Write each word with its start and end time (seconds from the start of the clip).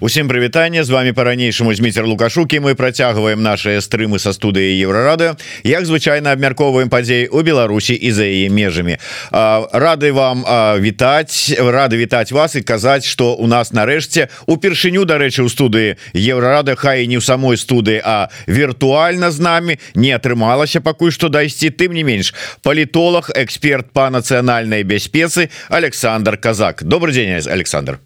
Усім 0.00 0.28
прывітанне 0.28 0.84
з 0.84 0.90
вами 0.90 1.12
по-ранейшаму 1.12 1.74
зміцер 1.74 2.06
лукашукі 2.06 2.60
мы 2.60 2.78
працягваем 2.78 3.42
наши 3.42 3.82
стрымы 3.82 4.22
са 4.22 4.30
студыі 4.30 4.78
еўрарады. 4.78 5.34
Як 5.66 5.90
звычайна 5.90 6.30
абмяркоўваем 6.38 6.86
падзей 6.86 7.26
у 7.26 7.42
Беларусі 7.42 7.98
і 7.98 8.12
за 8.14 8.22
яе 8.22 8.46
межамі. 8.46 9.02
Рады 9.34 10.12
вам 10.14 10.46
вітаць 10.78 11.50
рады 11.58 11.98
вітаць 11.98 12.30
вас 12.30 12.54
і 12.54 12.62
казаць 12.62 13.10
что 13.10 13.34
у 13.34 13.50
нас 13.50 13.74
нарэшце 13.74 14.30
упершыню 14.46 15.02
дарэчы 15.02 15.42
у 15.42 15.50
студыі 15.50 15.98
еўрарада 16.14 16.78
хай 16.78 17.10
не 17.10 17.18
ў 17.18 17.24
самой 17.26 17.58
студыі 17.58 17.98
а 17.98 18.30
віртуальна 18.46 19.34
з 19.34 19.42
намі 19.42 19.82
не 19.98 20.14
атрымалася 20.14 20.78
пакуль 20.78 21.10
што 21.10 21.26
дайсці. 21.26 21.74
Тым 21.74 21.90
не 21.90 22.06
менш 22.06 22.38
палітолог 22.62 23.34
эксперт 23.34 23.90
по 23.90 24.06
нацыянальнай 24.14 24.86
бяспецы 24.86 25.50
Александр 25.68 26.38
казак. 26.38 26.86
Добрый 26.86 27.18
день 27.18 27.42
Александр 27.50 27.98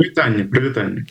прывітанне 0.00 0.44
прывітанне 0.48 1.04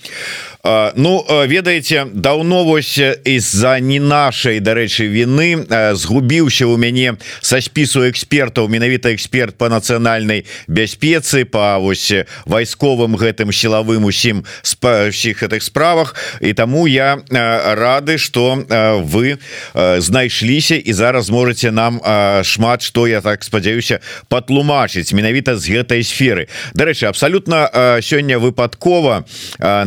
Ну 0.64 1.26
ведаеце 1.48 2.06
даўно 2.14 2.66
вось 2.66 3.00
из-за 3.00 3.80
не 3.80 4.00
нашай 4.00 4.60
дарэчы 4.60 5.08
вины 5.08 5.64
згубіўся 5.96 6.68
у 6.68 6.76
мяне 6.76 7.16
са 7.40 7.62
спісу 7.64 8.04
экспертаў 8.10 8.68
менавіта 8.68 9.16
эксперт 9.16 9.56
по 9.56 9.70
нацыянальнай 9.72 10.44
бяспецы 10.68 11.46
по 11.46 11.80
вось 11.80 12.12
вайсковым 12.44 13.16
гэтым 13.16 13.56
сілавым 13.56 14.04
усім 14.04 14.44
спаіх 14.62 15.16
гэтых 15.40 15.64
справах. 15.64 16.16
І 16.42 16.52
таму 16.52 16.88
я 16.92 17.24
рады 17.32 18.18
что 18.20 18.60
вы 19.00 19.40
знайшліся 19.72 20.76
і 20.76 20.94
зараз 20.94 21.30
можете 21.30 21.72
нам 21.72 22.04
шмат 22.44 22.84
что 22.84 23.08
я 23.08 23.22
так 23.22 23.48
спадзяюся 23.48 24.04
патлумачыць 24.28 25.16
менавіта 25.16 25.56
з 25.56 25.72
гэтай 25.72 26.04
сферы. 26.04 26.52
Дарэчы 26.76 27.08
абсолютно 27.08 27.72
сёння 28.04 28.44
выпадкова 28.44 29.24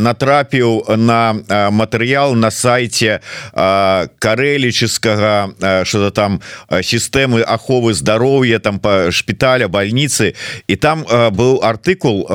натрапіў 0.00 0.61
натрапіў 0.62 0.96
на 0.96 1.34
матэрыял 1.70 2.34
на 2.34 2.50
сайте 2.50 3.20
карэлічскага 3.52 5.84
что-то 5.84 6.10
там 6.10 6.40
сістэмы 6.70 7.42
аховы 7.42 7.94
здароўя 7.94 8.58
там 8.58 8.78
по 8.78 9.10
шпіталя 9.10 9.68
больніцы 9.68 10.34
і 10.68 10.76
там 10.76 11.04
быў 11.04 11.60
артыкул 11.62 12.26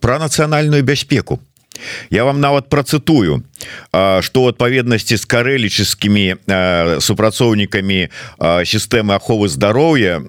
про 0.00 0.18
нацыянальную 0.18 0.82
бяспеку 0.82 1.40
Я 2.10 2.24
вам 2.24 2.40
нават 2.40 2.68
процытую 2.68 3.42
что 4.20 4.42
у 4.42 4.48
адпаведнасці 4.48 5.16
з 5.16 5.24
карэлічскімі 5.24 6.46
супрацоўнікамі 7.02 8.00
сістэмы 8.38 9.18
аховы 9.18 9.48
здароўя 9.48 10.22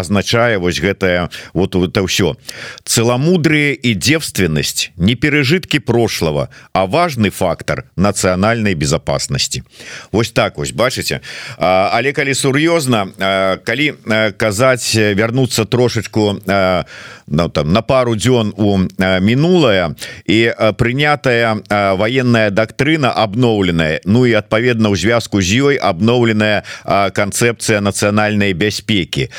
азначае 0.00 0.58
вось 0.58 0.82
гэтае 0.82 1.30
вот 1.54 1.76
это 1.76 2.02
ўсё. 2.02 2.34
Целомудрые 2.84 3.74
і 3.74 3.94
девственность 3.94 4.90
не 4.96 5.14
пережитки 5.14 5.78
прошлого 5.78 6.48
а 6.72 6.86
важный 6.86 7.30
фактор 7.30 7.84
нацыянальной 7.96 8.74
безопасности 8.74 9.62
Вось 10.10 10.32
так 10.32 10.58
вось 10.58 10.72
бачыце? 10.72 11.20
Але 11.58 12.12
калі 12.12 12.34
сур'ёзна 12.34 13.60
калі 13.64 13.94
казаць 14.36 14.96
вярнуцца 14.96 15.64
трошечку 15.64 16.40
ну, 17.26 17.48
там 17.48 17.72
на 17.72 17.82
пару 17.82 18.16
дзён 18.16 18.52
у 18.56 18.78
мінулае 18.98 19.94
і 20.26 20.52
прынятая 20.92 21.62
военная 21.96 22.50
доктрина 22.50 22.72
доктрына 22.82 23.12
обноўленая 23.12 24.00
Ну 24.04 24.26
і 24.26 24.32
адпаведна 24.36 24.92
ў 24.92 24.96
звязку 24.96 25.40
з 25.40 25.48
ёй 25.64 25.76
обноўленая 25.80 26.64
канцэпцыя 26.84 27.80
нацыянальнай 27.80 28.52
бяспекі 28.52 29.32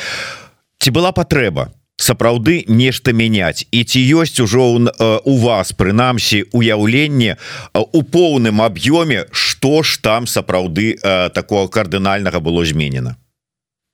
ці 0.81 0.89
была 0.89 1.13
патрэба 1.13 1.69
сапраўды 2.01 2.65
нешта 2.67 3.13
мяняць 3.13 3.69
і 3.69 3.83
ці 3.85 4.01
ёсць 4.01 4.41
ужо 4.41 4.81
у 5.25 5.35
вас 5.37 5.77
прынамсі 5.77 6.49
уяўленне 6.51 7.37
у 7.73 8.01
поўным 8.01 8.65
аб'ёме 8.65 9.29
што 9.31 9.83
ж 9.83 10.01
там 10.01 10.25
сапраўды 10.25 10.97
такого 11.33 11.67
кардынальнага 11.67 12.41
было 12.41 12.65
зменена 12.65 13.15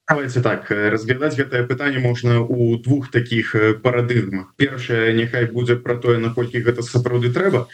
давайте 0.09 0.41
так 0.41 0.69
разглядаць 0.71 1.37
гэтае 1.37 1.64
пытанне 1.70 1.99
можна 2.02 2.42
у 2.42 2.77
двух 2.77 3.11
таких 3.11 3.55
парадыгмах 3.83 4.53
першае 4.58 5.14
няхай 5.14 5.45
будзе 5.45 5.75
про 5.75 5.95
тое 5.95 6.17
наколькі 6.17 6.65
гэта 6.65 6.81
сапраўды 6.81 7.30
трэба 7.30 7.67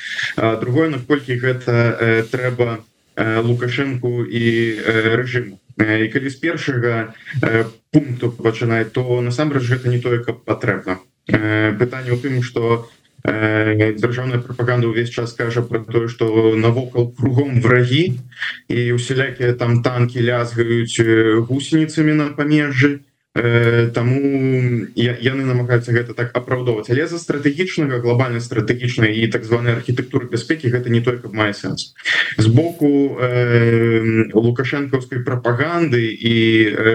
другое 0.59 0.89
наколькі 0.89 1.39
гэта 1.39 2.25
трэба 2.31 2.83
лукашенко 3.15 4.27
і 4.27 4.43
рэжыму 5.15 5.59
і 5.79 6.07
калі 6.11 6.29
з 6.29 6.35
першага 6.39 7.15
пункту 7.91 8.31
пачынае 8.31 8.85
то 8.85 9.21
насамрэч 9.21 9.63
гэта 9.71 9.89
не 9.89 9.99
тое 9.99 10.23
каб 10.23 10.43
патрэбна. 10.43 10.99
Пытанне 11.27 12.11
у 12.11 12.17
тым 12.17 12.43
что 12.43 12.87
дзяржаўная 13.25 14.39
прапаганда 14.39 14.87
ўвесь 14.87 15.09
час 15.09 15.33
кажа 15.33 15.61
про 15.61 15.79
тое 15.79 16.07
что 16.07 16.55
навокал 16.55 17.11
кругом 17.11 17.61
врагі 17.61 18.21
і 18.69 18.91
усялякія 18.93 19.53
там 19.53 19.81
танки 19.81 20.21
лязгаюць 20.21 21.01
гусеніцамі 21.49 22.13
на 22.13 22.29
памежжы 22.37 23.01
Таму 23.35 24.19
яны 24.95 25.43
намагаюцца 25.43 25.91
гэта 25.91 26.15
так 26.15 26.31
апраўдоўваць. 26.31 26.87
Але 26.87 27.03
за 27.03 27.19
стратэгічнага 27.19 27.99
глобальна 27.99 28.39
стратэгічнай 28.39 29.11
і 29.11 29.27
так 29.27 29.43
званой 29.43 29.75
архітэктуры 29.75 30.31
бяспекі 30.31 30.71
гэта 30.71 30.87
не 30.87 31.03
только 31.03 31.27
мае 31.27 31.51
сэнс. 31.51 31.91
З 32.39 32.47
боку 32.47 33.19
э, 33.19 34.31
лукашэнкаўскай 34.31 35.19
прапаганды 35.27 36.15
і 36.15 36.35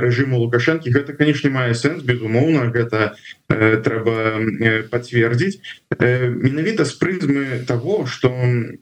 рэжыму 0.00 0.40
лукашэнкі 0.40 0.88
гэта 0.88 1.12
канешне 1.12 1.52
мае 1.52 1.76
сэнс 1.76 2.08
безумоўна 2.08 2.72
гэта 2.72 3.20
э, 3.52 3.76
трэба 3.84 4.88
пацвердзіць. 4.88 5.60
Э, 5.92 6.32
менавіта 6.32 6.88
з 6.88 6.96
прызмы 6.96 7.68
того 7.68 8.06
что 8.06 8.32
у 8.32 8.80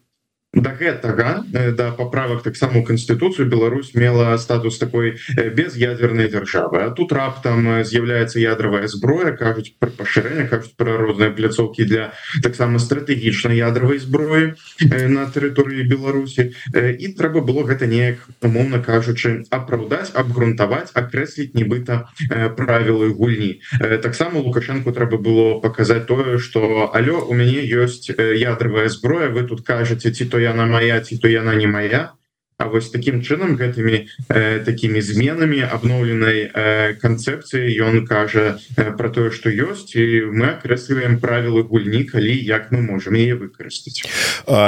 до 0.54 0.70
гэтага 0.70 1.44
э, 1.52 1.72
да 1.72 1.92
поправок 1.92 2.42
таксама 2.42 2.80
у 2.80 2.82
конституцию. 2.82 3.48
Беларусь 3.48 3.94
мела 3.94 4.36
статус 4.38 4.78
такой 4.78 5.18
э, 5.36 5.50
без'ядерной 5.50 6.30
державы. 6.30 6.84
А 6.84 6.90
тут 6.90 7.12
раптам 7.12 7.68
э, 7.68 7.84
з'яўляется 7.84 8.40
ядровая 8.40 8.86
зброя 8.88 9.36
кажуць 9.36 9.74
про 9.78 9.90
пашырэнне 9.90 10.48
кажуць 10.48 10.72
про 10.72 10.96
розныя 10.96 11.30
пляцоўки 11.30 11.84
для 11.84 12.12
таксама 12.42 12.78
стратэгічнай 12.78 13.58
ядровой 13.58 13.98
зброі 13.98 14.54
на 14.80 15.28
тэрыторыі 15.28 15.84
Беларусі 15.84 16.56
і 16.72 17.06
трэба 17.12 17.44
было 17.44 17.68
гэта 17.68 17.86
неяк 17.86 18.24
умоўно 18.40 18.80
кажучы 18.80 19.44
апраўдаць 19.50 20.16
абгрунтаваць 20.16 20.90
акрэсліць 20.94 21.52
нібыта 21.52 22.08
правілы 22.56 23.12
гульні 23.12 23.60
таксама 24.00 24.40
лукашенко 24.40 24.92
трэба 24.92 25.18
было 25.18 25.60
показать 25.60 26.06
тое 26.06 26.38
что 26.38 26.90
алё 26.94 27.20
у 27.28 27.34
мяне 27.34 27.60
ёсць 27.68 28.08
ядровая 28.08 28.88
зброя 28.88 29.28
вы 29.28 29.44
тут 29.44 29.66
ці 29.68 30.24
то 30.24 30.37
яна 30.38 30.66
моя 30.66 31.00
ці 31.00 31.18
то 31.18 31.28
яна 31.28 31.54
не 31.54 31.66
моя. 31.66 32.18
А 32.58 32.66
вось 32.66 32.90
таким 32.90 33.22
чынам 33.22 33.54
гэтымі 33.54 34.10
э, 34.34 34.58
такими 34.66 34.98
зменамі 34.98 35.62
обноўленай 35.62 36.50
э, 36.50 36.94
канцэпцыі 36.98 37.70
ён 37.86 38.02
кажа 38.02 38.58
э, 38.74 38.90
про 38.98 39.14
тое 39.14 39.30
что 39.30 39.46
ёсць 39.46 39.94
і 39.94 40.34
мы 40.34 40.58
акрэсліваем 40.58 41.22
правілы 41.22 41.62
гульні 41.62 42.02
калі 42.10 42.34
як 42.34 42.74
мы 42.74 42.82
можем 42.82 43.14
яе 43.14 43.38
выкарыстаць 43.38 44.02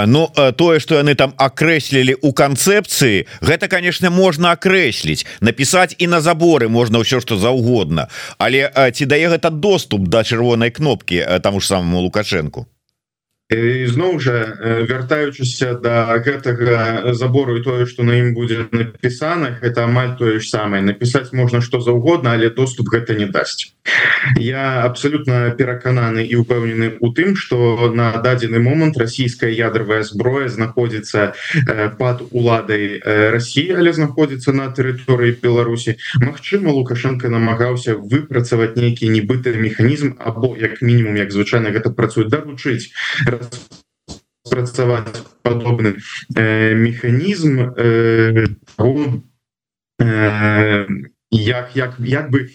Ну 0.07 0.31
тое 0.55 0.79
что 0.79 1.03
яны 1.03 1.19
там 1.19 1.35
акрэслілі 1.35 2.15
у 2.23 2.31
канцэпцыі 2.31 3.27
гэта 3.43 3.67
конечно 3.67 4.15
можна 4.15 4.55
акрэсліць 4.55 5.27
написать 5.43 5.99
і 5.99 6.07
на 6.07 6.23
заборы 6.23 6.71
можна 6.71 7.03
ўсё 7.03 7.19
что 7.19 7.43
заўгодна 7.43 8.07
але 8.39 8.71
ці 8.71 9.03
дае 9.03 9.35
гэта 9.35 9.51
доступ 9.51 10.07
до 10.07 10.23
чырвонай 10.23 10.71
кнопки 10.71 11.27
таму 11.43 11.59
ж 11.59 11.67
самому 11.67 12.07
лукашенко 12.07 12.71
зноў 13.51 14.21
жа 14.23 14.57
вяртаючыся 14.87 15.75
до 15.75 15.91
да 15.91 16.19
гэтага 16.23 17.15
забору 17.15 17.57
і 17.59 17.63
тое 17.63 17.87
что 17.87 18.07
на 18.07 18.15
ім 18.15 18.35
будзе 18.35 18.67
напісана 18.71 19.59
это 19.63 19.85
амаль 19.85 20.15
тое 20.19 20.39
ж 20.39 20.47
самае. 20.47 20.83
Написать 20.83 21.33
можна 21.33 21.61
что 21.61 21.81
заўгодна 21.81 22.33
але 22.39 22.51
доступ 22.51 22.89
гэта 22.95 23.15
не 23.19 23.27
дасць. 23.27 23.75
Я 24.39 24.83
абсолютно 24.87 25.51
перакананы 25.51 26.23
і 26.23 26.37
упэўнены 26.47 26.97
у 27.01 27.11
тым 27.13 27.35
что 27.35 27.91
на 27.91 28.23
дадзены 28.23 28.61
момант 28.61 28.97
расійская 28.97 29.51
ядровая 29.51 30.03
зброя 30.03 30.49
знаходзіцца 30.49 31.35
под 31.99 32.23
уладай 32.31 33.03
России 33.35 33.75
але 33.75 33.93
знаходзіцца 33.93 34.53
на 34.53 34.71
тэрыторыі 34.71 35.35
Беларусі. 35.43 35.99
Мачыма 36.23 36.71
лукашенко 36.71 37.29
намагаўся 37.29 37.99
выпрацаваць 37.99 38.77
нейкі 38.77 39.11
нібыты 39.11 39.59
механізм 39.59 40.15
або 40.19 40.55
як 40.55 40.83
мінімум 40.83 41.17
як 41.17 41.33
звычайна 41.33 41.75
гэта 41.75 41.91
працуе 41.91 42.31
даручыць 42.31 42.95
спрацаваць 44.51 45.23
падобны 45.43 45.97
э, 46.35 46.75
механізм 46.75 47.61
э, 47.77 48.47
э, 50.01 50.87
як 51.31 51.77
як 51.77 51.95
як 51.99 52.31
бы 52.31 52.49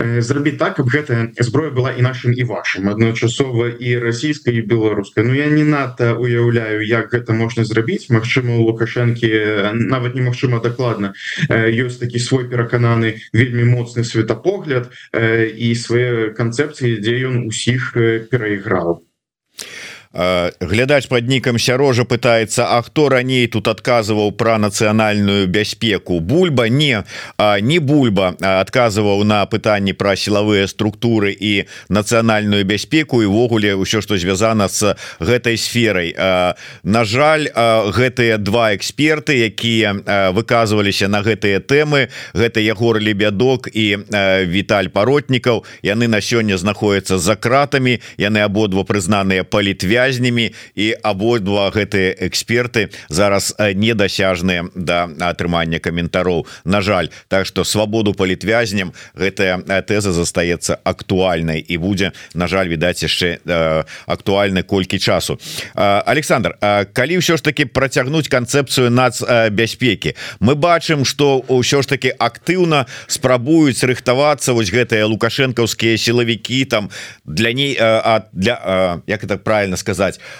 э, 0.00 0.20
зрабіць 0.20 0.58
так 0.58 0.76
каб 0.76 0.86
гэтая 0.86 1.34
зброя 1.38 1.70
была 1.70 1.90
і 1.98 2.02
нашим 2.02 2.32
і 2.32 2.44
вашим 2.44 2.88
адначасова 2.88 3.68
і 3.68 3.98
расійскай 3.98 4.54
і 4.54 4.62
беларускай. 4.62 5.24
Ну 5.24 5.34
я 5.34 5.46
не 5.46 5.64
надта 5.64 6.14
уяўляю 6.14 6.86
як 6.86 7.10
гэта 7.10 7.32
можна 7.32 7.64
зрабіць. 7.64 8.10
Мачыма 8.10 8.54
у 8.54 8.70
лукашэнкі 8.70 9.74
нават 9.74 10.14
немагчыма 10.14 10.62
дакладна 10.62 11.14
ёсць 11.50 11.98
такі 11.98 12.18
свой 12.18 12.46
перакананы 12.46 13.18
вельмі 13.32 13.64
моцны 13.64 14.04
светапогляд 14.04 14.92
і 15.14 15.74
свае 15.74 16.30
канцэпцыі 16.30 17.02
дзе 17.02 17.26
ён 17.26 17.46
усіх 17.50 17.96
перайграў 18.30 19.02
глядач 20.60 21.06
под 21.08 21.28
нікам 21.28 21.58
сярожа 21.58 22.04
пытается 22.04 22.66
А 22.66 22.82
хто 22.82 23.08
раней 23.08 23.46
тут 23.46 23.68
адказваў 23.68 24.32
про 24.32 24.58
нацыянальную 24.58 25.46
бяспеку? 25.46 26.20
Бульба? 26.20 26.68
Не. 26.68 27.04
Не 27.38 27.78
бульба 27.78 28.34
адказваў 28.40 29.24
на 29.24 29.44
пытанні 29.46 29.92
про 29.92 30.14
сілавыя 30.16 30.66
структуры 30.66 31.34
і 31.34 31.66
нацыянальную 31.88 32.64
бяспеку 32.64 33.22
івогуле 33.22 33.74
ўсё 33.74 34.00
что 34.00 34.16
звязана 34.16 34.68
с 34.68 34.96
гэтай 35.18 35.58
сферой 35.58 36.14
На 36.82 37.04
жаль 37.04 37.50
гэтыя 37.50 38.38
два 38.38 38.74
эксперты 38.74 39.50
якія 39.50 40.30
выказываліся 40.30 41.08
на 41.08 41.22
гэтыя 41.22 41.60
темы 41.60 42.08
гэта 42.34 42.60
Егор 42.60 42.98
лебядок 42.98 43.68
і 43.72 43.98
Віталь 44.46 44.88
паротнікаў 44.88 45.64
яны 45.82 46.06
на 46.08 46.20
сёння 46.20 46.58
знаходяцца 46.58 47.18
за 47.18 47.36
кратамі 47.36 47.98
яны 48.16 48.38
абодва 48.46 48.84
прызнаныя 48.84 49.42
палітвязнямі 50.04 50.52
і 50.76 50.86
абодва 51.02 51.70
гэтыя 51.72 52.12
эксперты 52.28 52.92
зараз 53.08 53.54
недасяжныя 53.56 54.68
да 54.74 55.08
атрымання 55.20 55.80
каментароў. 55.80 56.46
На 56.64 56.80
жаль 56.80 57.08
так 57.28 57.46
что 57.46 57.64
свабоду 57.64 58.12
палітвязням 58.12 58.92
гэтая 59.16 59.64
тэза 59.82 60.12
застаецца 60.12 60.76
актуальнай 60.84 61.60
і 61.60 61.76
будзе 61.78 62.12
на 62.34 62.46
жаль 62.48 62.68
відаць 62.68 63.02
яшчэ 63.02 63.40
актуальны 64.06 64.62
колькі 64.62 64.98
часу. 64.98 65.38
Александр 65.74 66.56
калі 66.92 67.18
ўсё 67.18 67.36
ж 67.36 67.42
таки 67.42 67.64
працягнуць 67.64 68.28
канцэпцыю 68.28 68.90
нацбяспекі 68.90 70.14
мы 70.40 70.54
бачым 70.54 71.04
что 71.04 71.40
ўсё 71.48 71.80
ж 71.82 71.88
таки 71.88 72.12
актыўна 72.12 72.86
спрабуюць 73.08 73.80
рыхтавацца 73.84 74.52
вось 74.52 74.68
гэтыя 74.68 75.08
лукашэнкаўскія 75.08 75.96
сілавікі 75.96 76.64
там 76.64 76.90
для 77.24 77.52
ней 77.52 77.72
для 78.32 79.00
як 79.06 79.24
это 79.24 79.38
правильно 79.38 79.76
сказать 79.76 79.93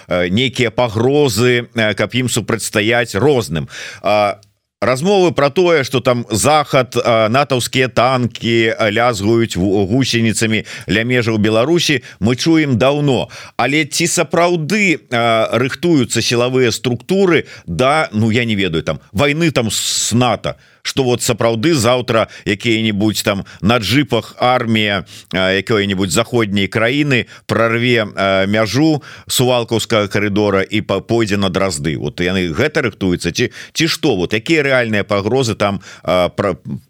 нейкія 0.09 0.71
пагрозы 0.71 1.67
каб 1.73 2.15
ім 2.15 2.29
супрацьстаяць 2.29 3.15
розным. 3.15 3.69
А 4.01 4.39
размовы 4.81 5.31
про 5.31 5.49
тое 5.49 5.83
что 5.83 5.99
там 5.99 6.25
захад 6.29 6.95
натаўскія 7.29 7.87
танки 7.87 8.75
лязгуюць 8.79 9.57
гусеніцамі 9.57 10.63
ля 10.87 11.03
межаў 11.03 11.37
Беларусі 11.37 12.03
мы 12.19 12.35
чуем 12.35 12.77
давно 12.77 13.29
але 13.57 13.85
ці 13.85 14.07
сапраўды 14.07 14.99
рыхтуюцца 15.09 16.21
сілавыя 16.21 16.71
структуры 16.71 17.45
да 17.65 18.09
ну 18.11 18.31
я 18.31 18.45
не 18.45 18.55
ведаю 18.55 18.83
там 18.83 18.99
войны 19.11 19.51
там 19.51 19.71
с 19.71 20.11
нато? 20.13 20.53
то 20.53 20.74
что 20.85 21.03
вот 21.03 21.21
сапраўды 21.21 21.73
заўтра 21.73 22.29
якія-нибудь 22.45 23.23
там 23.25 23.45
на 23.61 23.79
джипах 23.79 24.35
армія 24.37 25.05
якой-нибудь 25.33 26.11
заходняй 26.11 26.67
краіны 26.67 27.25
прорве 27.49 28.05
мяжу 28.45 29.01
сувалкаўскага 29.27 30.07
коридора 30.07 30.61
і 30.61 30.81
пойдзе 30.81 31.37
на 31.37 31.49
дразды. 31.49 31.97
Вот 31.97 32.21
яны 32.21 32.53
гэта 32.53 32.85
рыхтуюцца 32.85 33.33
ці 33.33 33.49
ці 33.73 33.87
что 33.87 34.15
вот 34.15 34.33
якія 34.37 34.61
рэальныя 34.61 35.03
пагрозы 35.03 35.55
там 35.55 35.81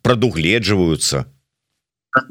прадугледжваюцца? 0.03 1.25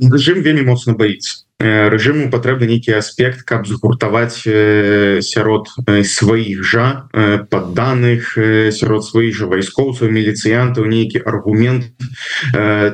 Режим 0.00 0.42
вельмі 0.44 0.68
моцна 0.68 0.92
боится 0.92 1.44
рэжыму 1.60 2.30
патрэбны 2.34 2.66
нейкі 2.66 2.98
аспект 2.98 3.46
каб 3.46 3.62
згуртаваць 3.70 4.42
сярод 4.42 5.70
сваіх 5.86 6.66
жа 6.66 7.06
падданых 7.46 8.34
сярод 8.74 9.06
сваіх 9.06 9.38
жа 9.38 9.46
вайскоўцаў 9.46 10.10
міліцыянтаў 10.10 10.90
нейкі 10.90 11.22
аргумент 11.22 11.94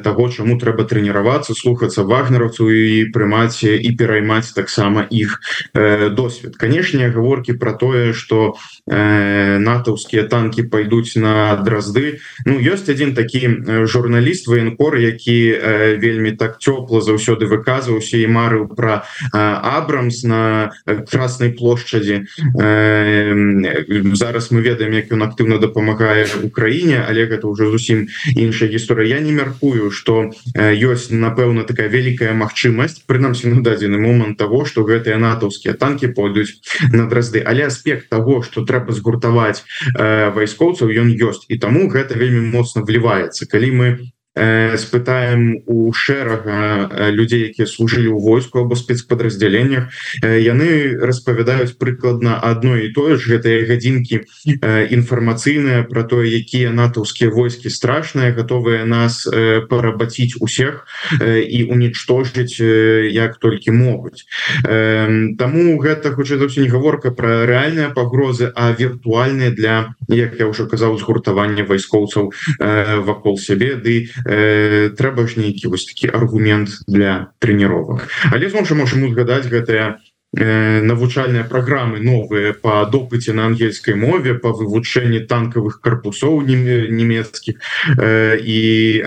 того 0.05 0.29
чаму 0.29 0.61
трэба 0.61 0.85
трэніравацца 0.85 1.57
слухацца 1.57 2.05
вагнераўцу 2.05 2.69
і 2.69 3.09
прымаць 3.17 3.65
і 3.65 3.91
пераймаць 3.97 4.53
таксама 4.53 5.09
іх 5.09 5.41
досвед. 6.13 6.61
Канешне 6.61 7.09
гаворкі 7.09 7.57
про 7.57 7.73
тое 7.73 8.13
что 8.13 8.61
натаўскія 8.87 10.29
танки 10.29 10.69
пойдуць 10.69 11.17
на 11.17 11.57
дразды 11.65 12.21
Ну 12.45 12.61
ёсць 12.61 12.93
один 12.93 13.17
такі 13.17 13.89
журналіст 13.89 14.53
военкор 14.53 15.01
які 15.01 15.97
вельмі 15.97 16.37
так 16.37 16.61
цёпла 16.61 17.01
заўсёды 17.01 17.49
выказваўся 17.49 18.21
і 18.21 18.29
мар 18.29 18.50
марыў 18.51 18.67
про 18.75 19.07
абрамс 19.33 20.23
на 20.27 20.73
красной 21.11 21.55
плошчадзе 21.55 22.27
зараз 24.15 24.51
мы 24.51 24.61
ведаем 24.61 24.93
як 24.93 25.13
ён 25.15 25.23
актыўна 25.23 25.63
дапамагае 25.63 26.27
Украіне 26.43 27.07
але 27.07 27.27
гэта 27.31 27.47
уже 27.47 27.71
зусім 27.71 28.09
іншая 28.35 28.69
гісторыя. 28.69 29.07
Я 29.07 29.21
не 29.21 29.33
мяркую 29.33 29.91
что 29.91 30.35
ёсць 30.59 31.11
напэўна 31.15 31.63
такая 31.65 31.89
вялікая 31.89 32.35
магчымасць 32.35 33.07
прынамсі 33.07 33.55
на 33.55 33.63
дадзены 33.63 33.99
момант 33.99 34.39
того 34.39 34.65
что 34.65 34.83
гэтыя 34.83 35.19
натаўскія 35.19 35.75
танки 35.75 36.11
пойдуць 36.11 36.59
на 36.91 37.07
дразды. 37.07 37.43
Але 37.47 37.71
аспект 37.71 38.09
того 38.11 38.43
что 38.43 38.67
трэба 38.67 38.93
згуртаваць 38.93 39.63
вайскоўцаў 39.95 40.91
ён 40.91 41.15
ёсць. 41.15 41.47
І 41.49 41.59
таму 41.59 41.87
гэта 41.89 42.19
вельмі 42.19 42.51
моцна 42.51 42.83
вліваецца. 42.83 43.47
Калі 43.47 43.71
мы 43.71 43.89
спытаем 44.37 45.59
у 45.67 45.91
шэрага 45.93 47.11
людзей 47.11 47.51
якія 47.51 47.67
служылі 47.67 48.15
ў 48.15 48.23
войску 48.23 48.63
або 48.63 48.79
спецпадраздзяленнях 48.79 49.91
яны 50.23 50.95
распавядаюць 51.03 51.75
прыкладна 51.75 52.39
одно 52.39 52.79
і 52.79 52.95
тое 52.95 53.19
ж 53.19 53.27
гэтыя 53.27 53.67
гадзінкі 53.67 54.23
інфармацыйныя 54.95 55.83
про 55.91 56.07
тое 56.07 56.31
якія 56.31 56.71
натаўскія 56.71 57.35
войскі 57.35 57.75
страшныя 57.75 58.31
готовыя 58.31 58.87
нас 58.87 59.27
парабаціць 59.67 60.39
усех 60.39 60.87
і 61.19 61.67
унічтожыць 61.67 62.63
як 63.11 63.43
толькі 63.43 63.75
могуць 63.75 64.31
Таму 64.63 65.75
гэта 65.83 66.15
хутчэй 66.15 66.39
за 66.39 66.47
ўсё 66.47 66.63
не 66.63 66.71
гаворка 66.71 67.11
про 67.11 67.51
рэальныя 67.51 67.91
пагрозы 67.91 68.55
а 68.55 68.71
віртуальныя 68.71 69.51
для 69.51 69.99
як 70.07 70.39
я 70.39 70.47
ўжо 70.47 70.71
казаў 70.71 71.03
згуртавання 71.03 71.67
вайскоўцаў 71.67 72.31
вакол 73.03 73.35
сябе 73.35 73.75
ды 73.75 74.07
э, 74.25 74.91
трэба 74.97 75.27
ж 75.27 75.41
нейкі 75.41 75.73
вось 75.73 75.87
такі 75.89 76.11
аргумент 76.13 76.69
для 76.87 77.33
трэніровак 77.39 78.09
але 78.31 78.51
зноў 78.51 78.67
жа 78.69 78.75
можем 78.79 79.05
узгадаць 79.09 79.51
гэтыя 79.51 80.01
навучальныя 80.33 81.43
праграмы 81.43 81.99
новыя 81.99 82.55
по 82.55 82.87
допыце 82.87 83.33
на 83.33 83.47
ангельскай 83.47 83.95
мове 83.95 84.35
по 84.35 84.53
вывучэнні 84.55 85.27
танкавых 85.27 85.81
корпусоў 85.83 86.47
нямецкіх 86.47 87.59
э, 87.99 88.39
і 88.39 88.59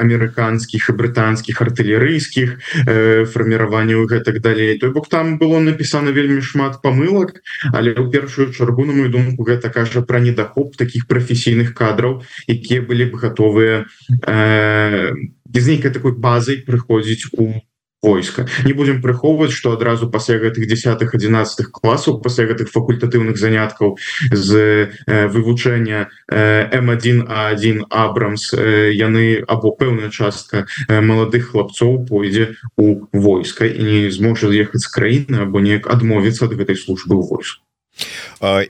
амерыканскіх 0.04 0.90
і 0.90 0.96
брытанскіх 1.00 1.62
артылерыйскіх 1.64 2.50
э, 2.84 3.26
фарміраванняў 3.26 4.04
гэтак 4.04 4.44
далей 4.44 4.78
той 4.78 4.92
бок 4.92 5.08
там 5.08 5.40
было 5.40 5.64
напісана 5.64 6.12
вельмі 6.12 6.44
шмат 6.44 6.84
памылак 6.84 7.40
але 7.72 7.96
ў 7.96 8.12
першую 8.12 8.52
чаргу 8.52 8.84
на 8.84 8.92
мою 8.92 9.08
думку 9.08 9.48
гэта 9.48 9.72
кажа 9.72 10.04
про 10.04 10.20
недахоп 10.20 10.76
таких 10.76 11.08
прафесійных 11.08 11.72
кадраў 11.72 12.20
якія 12.52 12.84
былі 12.84 13.16
б 13.16 13.24
гатовыя 13.24 13.88
э, 14.28 15.16
без 15.48 15.68
нейкай 15.72 15.92
такой 15.92 16.12
базай 16.12 16.60
прыходзіць 16.68 17.32
у 17.32 17.64
войска 18.04 18.46
не 18.66 18.74
будем 18.74 19.02
прыхоўваць 19.02 19.52
что 19.52 19.72
адразу 19.72 20.10
пасля 20.12 20.38
гэтых 20.38 20.68
десятых 20.68 21.16
11 21.16 21.72
класаў 21.72 22.20
пасля 22.22 22.46
гэтых 22.52 22.70
факультатыўных 22.70 23.38
заняткаў 23.38 23.98
з 24.32 24.92
э, 25.08 25.28
вывучэння 25.28 26.10
э, 26.28 26.80
м1 26.80 27.26
а1 27.28 27.88
абрамс 27.90 28.54
э, 28.54 28.92
яны 28.94 29.42
або 29.48 29.72
пэўная 29.72 30.12
частка 30.12 30.68
э, 30.88 31.02
маладых 31.02 31.52
хлапцоў 31.52 32.06
пойдзе 32.06 32.56
у 32.78 33.08
войска 33.14 33.66
і 33.66 33.84
не 33.84 34.12
зможа 34.12 34.52
ехаць 34.52 34.84
з 34.84 34.92
краіны 34.92 35.48
або 35.48 35.64
неяк 35.64 35.88
адмовіцца 35.88 36.46
ад 36.46 36.60
гэтай 36.60 36.76
службы 36.76 37.16
ў 37.16 37.24
войску 37.24 37.64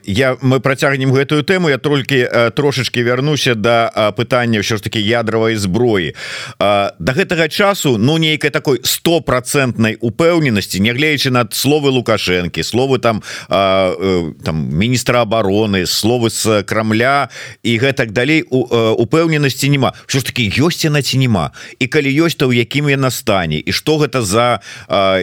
я 0.04 0.36
мы 0.40 0.60
працягнем 0.60 1.12
гэтую 1.12 1.42
тэму 1.42 1.68
я 1.68 1.78
толькі 1.78 2.28
трошачки 2.54 3.02
вярнуся 3.02 3.54
до 3.54 3.62
да 3.64 4.12
пытання 4.12 4.60
ўсё 4.60 4.76
ж 4.76 4.82
таки 4.84 5.00
ядравай 5.00 5.56
зброі. 5.56 6.14
До 6.60 7.12
гэтага 7.16 7.48
часу 7.48 7.96
ну 7.98 8.18
нейкай 8.18 8.50
такой 8.50 8.80
стопроцентнай 8.84 9.96
упэўненасці 9.98 10.78
нягледзячы 10.84 11.32
над 11.32 11.54
словы 11.56 11.90
лукашэнкі 11.90 12.62
словы 12.62 12.98
там 13.00 13.22
там 13.48 14.56
міністра 14.68 15.24
обороны 15.24 15.86
словы 15.86 16.30
з 16.30 16.62
крамля 16.62 17.28
і 17.62 17.72
гэтак 17.78 18.12
далей 18.12 18.44
упэўненасці 18.44 19.68
няма. 19.68 19.92
Що 20.06 20.18
ж 20.18 20.24
таки 20.26 20.52
ёсць 20.52 20.84
яна 20.84 21.02
ці 21.02 21.18
няма? 21.18 21.50
І 21.80 21.86
калі 21.88 22.12
ёсць 22.12 22.36
то 22.36 22.46
ў 22.46 22.62
якім 22.62 22.92
яна 22.92 23.10
стане? 23.10 23.58
І 23.64 23.72
что 23.72 23.98
гэта 23.98 24.22
за 24.22 24.60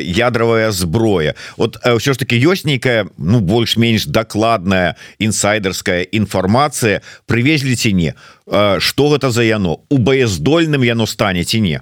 ядравая 0.01 0.71
зброя? 0.71 1.35
Вот 1.57 1.77
ўсё 1.85 2.13
ж 2.13 2.19
таки 2.19 2.35
ёсць 2.41 2.65
нейкая 2.65 3.07
ну 3.17 3.39
больш-менш 3.39 3.90
менш 3.91 4.07
дакладная 4.07 4.95
інсайдерская 5.19 6.07
інфармацыя 6.07 7.03
прывезлі 7.27 7.75
ці 7.75 7.91
не 7.93 8.11
что 8.79 9.11
гэта 9.11 9.31
за 9.31 9.43
яно? 9.43 9.83
У 9.91 9.99
баяздольным 9.99 10.83
яно 10.83 11.05
стане 11.07 11.43
ці 11.43 11.61
не 11.61 11.81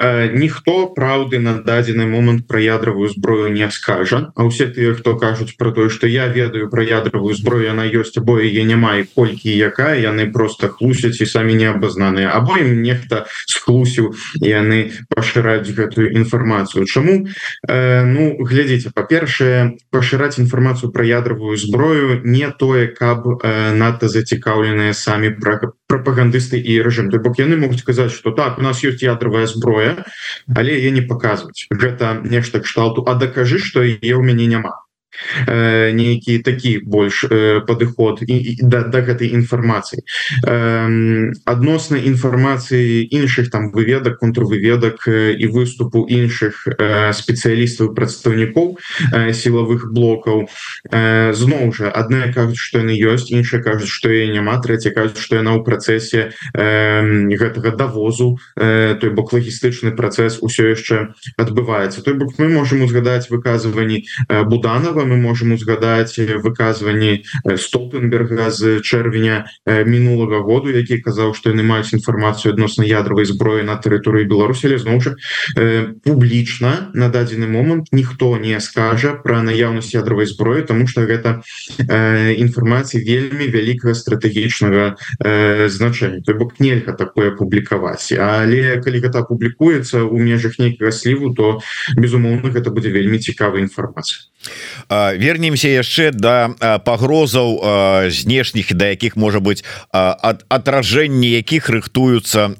ніхто 0.00 0.88
праўды 0.94 1.38
на 1.38 1.60
дадзены 1.60 2.06
момант 2.06 2.46
про 2.46 2.60
ядравую 2.60 3.08
зброю 3.08 3.52
не 3.52 3.70
скажа 3.70 4.32
А 4.34 4.44
усе 4.44 4.66
тыя 4.66 4.94
хто 4.94 5.16
кажуць 5.16 5.56
про 5.56 5.72
тое 5.72 5.88
что 5.88 6.06
я 6.06 6.26
ведаю 6.26 6.70
про 6.70 6.82
ядравую 6.82 7.34
зброю 7.34 7.70
она 7.70 7.84
ёсць 7.84 8.16
або 8.16 8.38
яе 8.40 8.64
няма 8.64 8.96
і 8.98 9.04
колькі 9.04 9.50
якая 9.52 10.00
яны 10.00 10.30
просто 10.32 10.68
хлусяць 10.68 11.20
і 11.20 11.26
самі 11.26 11.54
не 11.54 11.68
абазнаныя 11.68 12.32
або 12.32 12.56
ім 12.58 12.82
нехта 12.82 13.26
схлусіў 13.46 14.14
яны 14.40 14.92
пашыраюць 15.08 15.68
гэтую 15.68 16.12
інфармацыю 16.16 16.86
Чаму 16.86 17.28
э, 17.68 18.04
ну 18.04 18.36
глядзіце 18.40 18.90
па-першае 18.94 19.78
пашыраць 19.90 20.38
інфармацыю 20.38 20.92
про 20.92 21.04
ядравую 21.04 21.56
зброю 21.56 22.20
не 22.24 22.48
тое 22.50 22.88
каб 22.88 23.28
э, 23.28 23.72
надта 23.72 24.08
зацікаўленыя 24.08 24.94
самі 24.94 25.30
про 25.36 25.72
прапагандысты 25.92 26.56
і 26.56 26.80
рэжым 26.86 27.12
то 27.12 27.20
бок 27.20 27.36
яны 27.42 27.60
могуць 27.60 27.84
сказаць 27.84 28.12
что 28.16 28.32
так 28.32 28.58
у 28.58 28.64
нас 28.64 28.82
есть 28.82 29.04
ядравая 29.04 29.44
зброя 29.46 30.08
але 30.56 30.80
я 30.80 30.90
не 30.90 31.04
показваць 31.04 31.68
гэта 31.68 32.16
нешта 32.24 32.64
кшталту. 32.64 33.04
А 33.06 33.14
дакажы 33.14 33.58
что 33.60 33.84
е 33.84 34.00
ў 34.00 34.22
мяне 34.24 34.48
няма 34.48 34.80
э, 35.46 35.92
нейкі 35.92 36.38
такі 36.38 36.78
больш 36.84 37.24
э, 37.24 37.60
падыход 37.66 38.22
і 38.22 38.56
да, 38.62 38.82
да 38.82 39.00
гэтай 39.00 39.32
інфармацыі. 39.34 40.02
Э, 40.46 41.32
адносна 41.44 41.96
інфармацыі 41.96 43.06
іншых 43.10 43.50
там 43.50 43.70
выведак 43.70 44.18
контрвыведак 44.18 45.06
э, 45.08 45.34
і 45.38 45.46
выступу 45.46 46.06
іншых 46.08 46.66
э, 46.66 47.12
спецыялістаў 47.12 47.94
прадстаўнікоў 47.94 48.78
э, 49.12 49.32
сілавых 49.32 49.92
блокаў. 49.92 50.48
Э, 50.90 51.32
зноў 51.32 51.72
жа 51.72 51.90
адна 51.90 52.32
кажуць 52.32 52.58
што 52.58 52.82
яны 52.82 52.96
ёсць 52.96 53.30
іншая 53.30 53.62
кажуць 53.62 53.90
што 53.90 54.10
я 54.10 54.28
няма 54.32 54.58
трэця 54.62 54.90
кажуць 54.90 55.20
што 55.20 55.36
яна 55.40 55.56
ў 55.58 55.64
працэсе 55.64 56.32
э, 56.54 57.36
гэтага 57.36 57.76
давозу 57.76 58.38
э, 58.56 58.94
той 59.00 59.10
бок 59.10 59.32
лагістычны 59.32 59.92
працэс 59.96 60.38
усё 60.42 60.72
яшчэ 60.72 61.14
адбываецца. 61.36 62.02
Той 62.02 62.14
бок 62.14 62.38
мы 62.38 62.48
можемм 62.48 62.82
узгадаць 62.86 63.30
выказванні 63.30 64.04
э, 64.28 64.42
буданова 64.44 65.01
мы 65.04 65.16
можем 65.16 65.52
узгадаць 65.52 66.18
выказванні 66.18 67.24
столтенберга 67.56 68.50
з 68.50 68.80
чэрвеня 68.80 69.46
мінулага 69.66 70.42
году 70.42 70.72
які 70.72 70.98
казаў 70.98 71.34
што 71.34 71.52
яны 71.52 71.62
маюць 71.62 71.92
інфармацыю 71.92 72.54
адносна 72.54 72.84
ядравай 72.86 73.24
зброі 73.28 73.62
на 73.62 73.76
тэрыторыі 73.76 74.28
Беларусі. 74.28 74.72
Зноў 74.72 75.00
жа 75.04 75.12
публічна 76.04 76.90
на 76.94 77.08
дадзены 77.12 77.46
момант 77.46 77.92
ніхто 77.92 78.36
не 78.38 78.58
скажа 78.60 79.14
про 79.20 79.42
наяўнасць 79.42 79.94
ядравай 79.94 80.26
зброі 80.26 80.62
тому 80.62 80.86
что 80.86 81.04
гэта 81.06 81.42
інфармацыі 81.88 83.04
вельмі 83.04 83.46
вялікага 83.52 83.94
стратэгічнага 83.94 84.96
значэння. 85.68 86.22
То 86.24 86.34
бок 86.34 86.60
нельга 86.60 86.92
такое 86.92 87.30
публікаваць. 87.36 88.12
Але 88.16 88.80
калі 88.80 88.98
гэта 89.04 89.22
публікуецца 89.28 90.04
у 90.04 90.18
межах 90.18 90.58
нейкага 90.58 90.92
сліву 90.92 91.34
то 91.34 91.60
безумоўна 91.96 92.50
гэта 92.50 92.70
будзе 92.70 92.90
вельмі 92.90 93.18
цікавая 93.18 93.62
інфармацыя 93.62 94.31
вернемся 94.88 95.68
яшчэ 95.68 96.10
да 96.12 96.54
пагрозаў 96.84 98.10
знешніх 98.10 98.74
да 98.74 98.92
якіх 98.92 99.16
можа 99.16 99.40
быть 99.40 99.64
ад 99.92 100.44
отражэнні 100.48 101.28
якіх 101.30 101.70
рыхтуюцца 101.70 102.54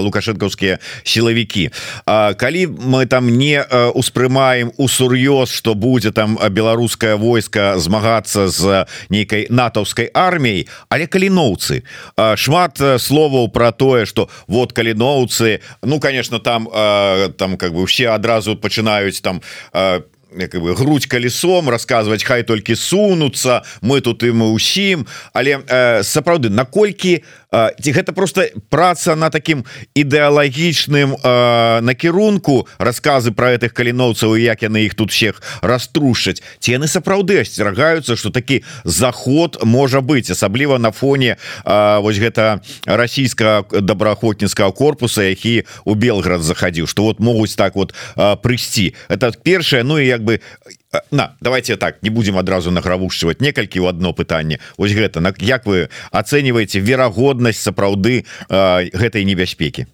лукашэнкаўскія 0.00 0.78
сілавікі. 1.04 1.70
Калі 2.06 2.62
мы 2.66 3.06
там 3.06 3.28
не 3.38 3.62
успрымаем 3.94 4.72
у 4.76 4.88
сур'ёз 4.88 5.52
что 5.52 5.74
будзе 5.74 6.10
там 6.12 6.38
беларускае 6.50 7.16
войска 7.16 7.78
змагацца 7.78 8.48
з 8.48 8.86
нейкай 9.10 9.46
натаўскай 9.50 10.10
арміяй 10.14 10.68
але 10.88 11.06
каліноўцы 11.06 11.82
шмат 12.36 12.78
словаў 12.78 13.48
про 13.48 13.72
тое 13.72 14.06
что 14.06 14.28
вот 14.46 14.72
каліноўцы 14.72 15.60
ну 15.82 16.00
конечно 16.00 16.38
там 16.38 16.68
там 17.36 17.56
как 17.56 17.74
бы 17.74 17.86
все 17.86 18.08
адразу 18.10 18.56
пачынаюць 18.56 19.20
там 19.20 19.40
по 19.70 20.19
как 20.38 20.62
бы 20.62 20.74
грудь 20.74 21.06
колесом 21.06 21.68
рассказывать 21.68 22.24
хай 22.24 22.42
толькі 22.42 22.74
сунуцца 22.74 23.62
мы 23.82 24.00
тут 24.00 24.22
і 24.22 24.30
мы 24.30 24.52
усім 24.52 25.06
але 25.32 25.60
э, 25.66 26.02
сапраўды 26.02 26.50
наколькі 26.50 27.22
ці 27.50 27.90
гэта 27.90 28.12
просто 28.12 28.46
праца 28.70 29.16
на 29.16 29.30
таким 29.30 29.64
ідэалагічным 29.94 31.16
э, 31.18 31.80
накірунку 31.82 32.68
рассказы 32.78 33.32
про 33.32 33.50
этих 33.58 33.74
каліноўцаў 33.74 34.36
як 34.38 34.62
яны 34.62 34.86
их 34.86 34.94
тут 34.94 35.10
всех 35.10 35.42
раструшаць 35.60 36.42
ці 36.60 36.78
яны 36.78 36.86
сапраўды 36.86 37.42
асцерагаюцца 37.42 38.14
что 38.14 38.30
такі 38.30 38.62
заход 38.84 39.58
можа 39.64 40.00
быть 40.00 40.30
асабліва 40.30 40.78
на 40.78 40.92
фоне 40.92 41.36
э, 41.64 42.00
вось 42.00 42.22
гэта 42.22 42.62
расійскага 42.86 43.66
добраахвотніцкага 43.80 44.70
корпуса 44.70 45.22
які 45.26 45.66
у 45.84 45.94
Белград 45.94 46.42
захадзіў 46.42 46.86
что 46.86 47.02
вот 47.02 47.18
могуць 47.18 47.56
так 47.56 47.74
вот 47.74 47.94
э, 48.16 48.36
прыйсці. 48.36 48.94
Это 49.08 49.34
першае 49.42 49.82
Ну 49.82 49.98
і 49.98 50.06
як 50.06 50.19
бы 50.20 50.40
на 51.10 51.36
давайте 51.40 51.76
так 51.76 52.02
не 52.02 52.10
будем 52.10 52.38
адразу 52.38 52.70
награвушчваць 52.70 53.40
некалькі 53.40 53.80
ў 53.80 53.88
одно 53.88 54.12
пытанне. 54.12 54.60
Ось 54.76 54.92
гэта 54.92 55.20
як 55.40 55.66
вы 55.66 55.88
ацэньваеце 56.12 56.80
верагоднасць 56.80 57.62
сапраўды 57.62 58.24
гэтай 58.48 59.24
небяспекі? 59.24 59.86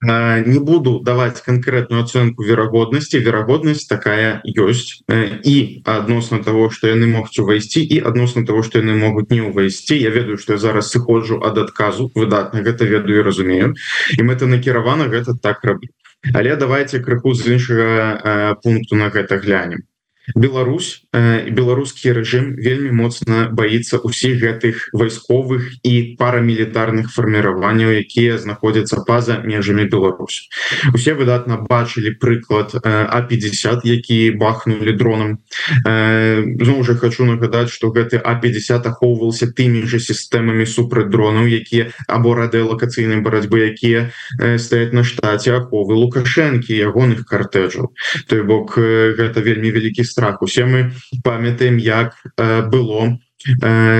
Не 0.00 0.60
буду 0.60 1.00
даваць 1.02 1.42
конкретную 1.42 2.04
ацэнку 2.04 2.46
верагоднасці. 2.46 3.18
Верагоднасць 3.18 3.90
такая 3.90 4.40
ёсць. 4.46 5.02
І 5.10 5.82
адносна 5.82 6.38
того 6.38 6.70
что 6.70 6.86
яны 6.86 7.10
могуць 7.10 7.34
увайсці 7.42 7.82
і 7.82 7.98
адносна 8.06 8.46
того 8.46 8.62
что 8.62 8.78
яны 8.78 8.94
могуць 8.94 9.26
не 9.34 9.42
ўвайсці. 9.42 9.98
Я 9.98 10.14
ведаю 10.14 10.38
что 10.38 10.54
я 10.54 10.58
зараз 10.62 10.94
сыходжу 10.94 11.42
ад 11.42 11.58
адказу 11.58 12.12
выдатна 12.14 12.62
гэта 12.62 12.86
ведаю 12.86 13.26
разумею. 13.26 13.74
І 14.14 14.22
мэта 14.22 14.46
накіравана 14.46 15.10
гэта 15.10 15.34
так 15.34 15.66
раблю 15.66 15.90
але 16.38 16.56
давайте 16.56 17.00
крыху 17.00 17.34
з 17.34 17.54
іншага 17.58 18.54
пункту 18.62 18.96
на 19.02 19.08
гэта 19.18 19.38
глянем 19.44 19.86
Беларусь 20.36 21.08
і 21.16 21.50
беларускі 21.56 22.12
рэжым 22.12 22.52
вельмі 22.60 22.92
моцна 22.92 23.48
баіцца 23.48 23.96
ўсіх 24.04 24.36
гэтых 24.44 24.92
вайсковых 24.92 25.80
і 25.80 26.20
парамілітарных 26.20 27.08
фарміраванняў 27.08 27.96
якія 28.04 28.36
знаходзяцца 28.36 29.08
па-за 29.08 29.40
межамі 29.40 29.88
Беларусь 29.88 30.52
усе 30.92 31.16
выдатна 31.16 31.64
бачылі 31.64 32.12
прыклад 32.20 32.76
а50 32.76 33.88
які 33.88 34.18
бахнули 34.36 34.92
дроном. 34.92 35.40
Зноў 35.84 36.84
уже 36.84 36.94
хочу 36.94 37.24
нагадаць 37.24 37.72
что 37.72 37.88
гэты 37.88 38.20
а50 38.20 38.84
ахоўваўся 38.84 39.48
тымі 39.48 39.88
же 39.88 39.96
сістэмамі 39.96 40.68
супраць 40.68 41.08
дронаў 41.08 41.48
якія 41.48 41.88
або 42.04 42.36
радыэлакацыйнай 42.36 43.24
барацьбы 43.24 43.64
якія 43.72 44.12
стаяць 44.60 44.92
на 44.92 45.08
штаце 45.08 45.56
аховы 45.56 45.96
лукашэнкі 45.96 46.76
ягоных 46.76 47.24
картэджаў 47.24 47.96
той 48.28 48.44
бок 48.44 48.76
гэта 48.76 49.40
вельмі 49.40 49.72
вялікі 49.72 50.04
страх 50.04 50.17
страх. 50.18 50.42
Усе 50.42 50.64
мы 50.64 50.90
памятаем 51.22 51.76
як 51.76 52.18
было 52.36 53.20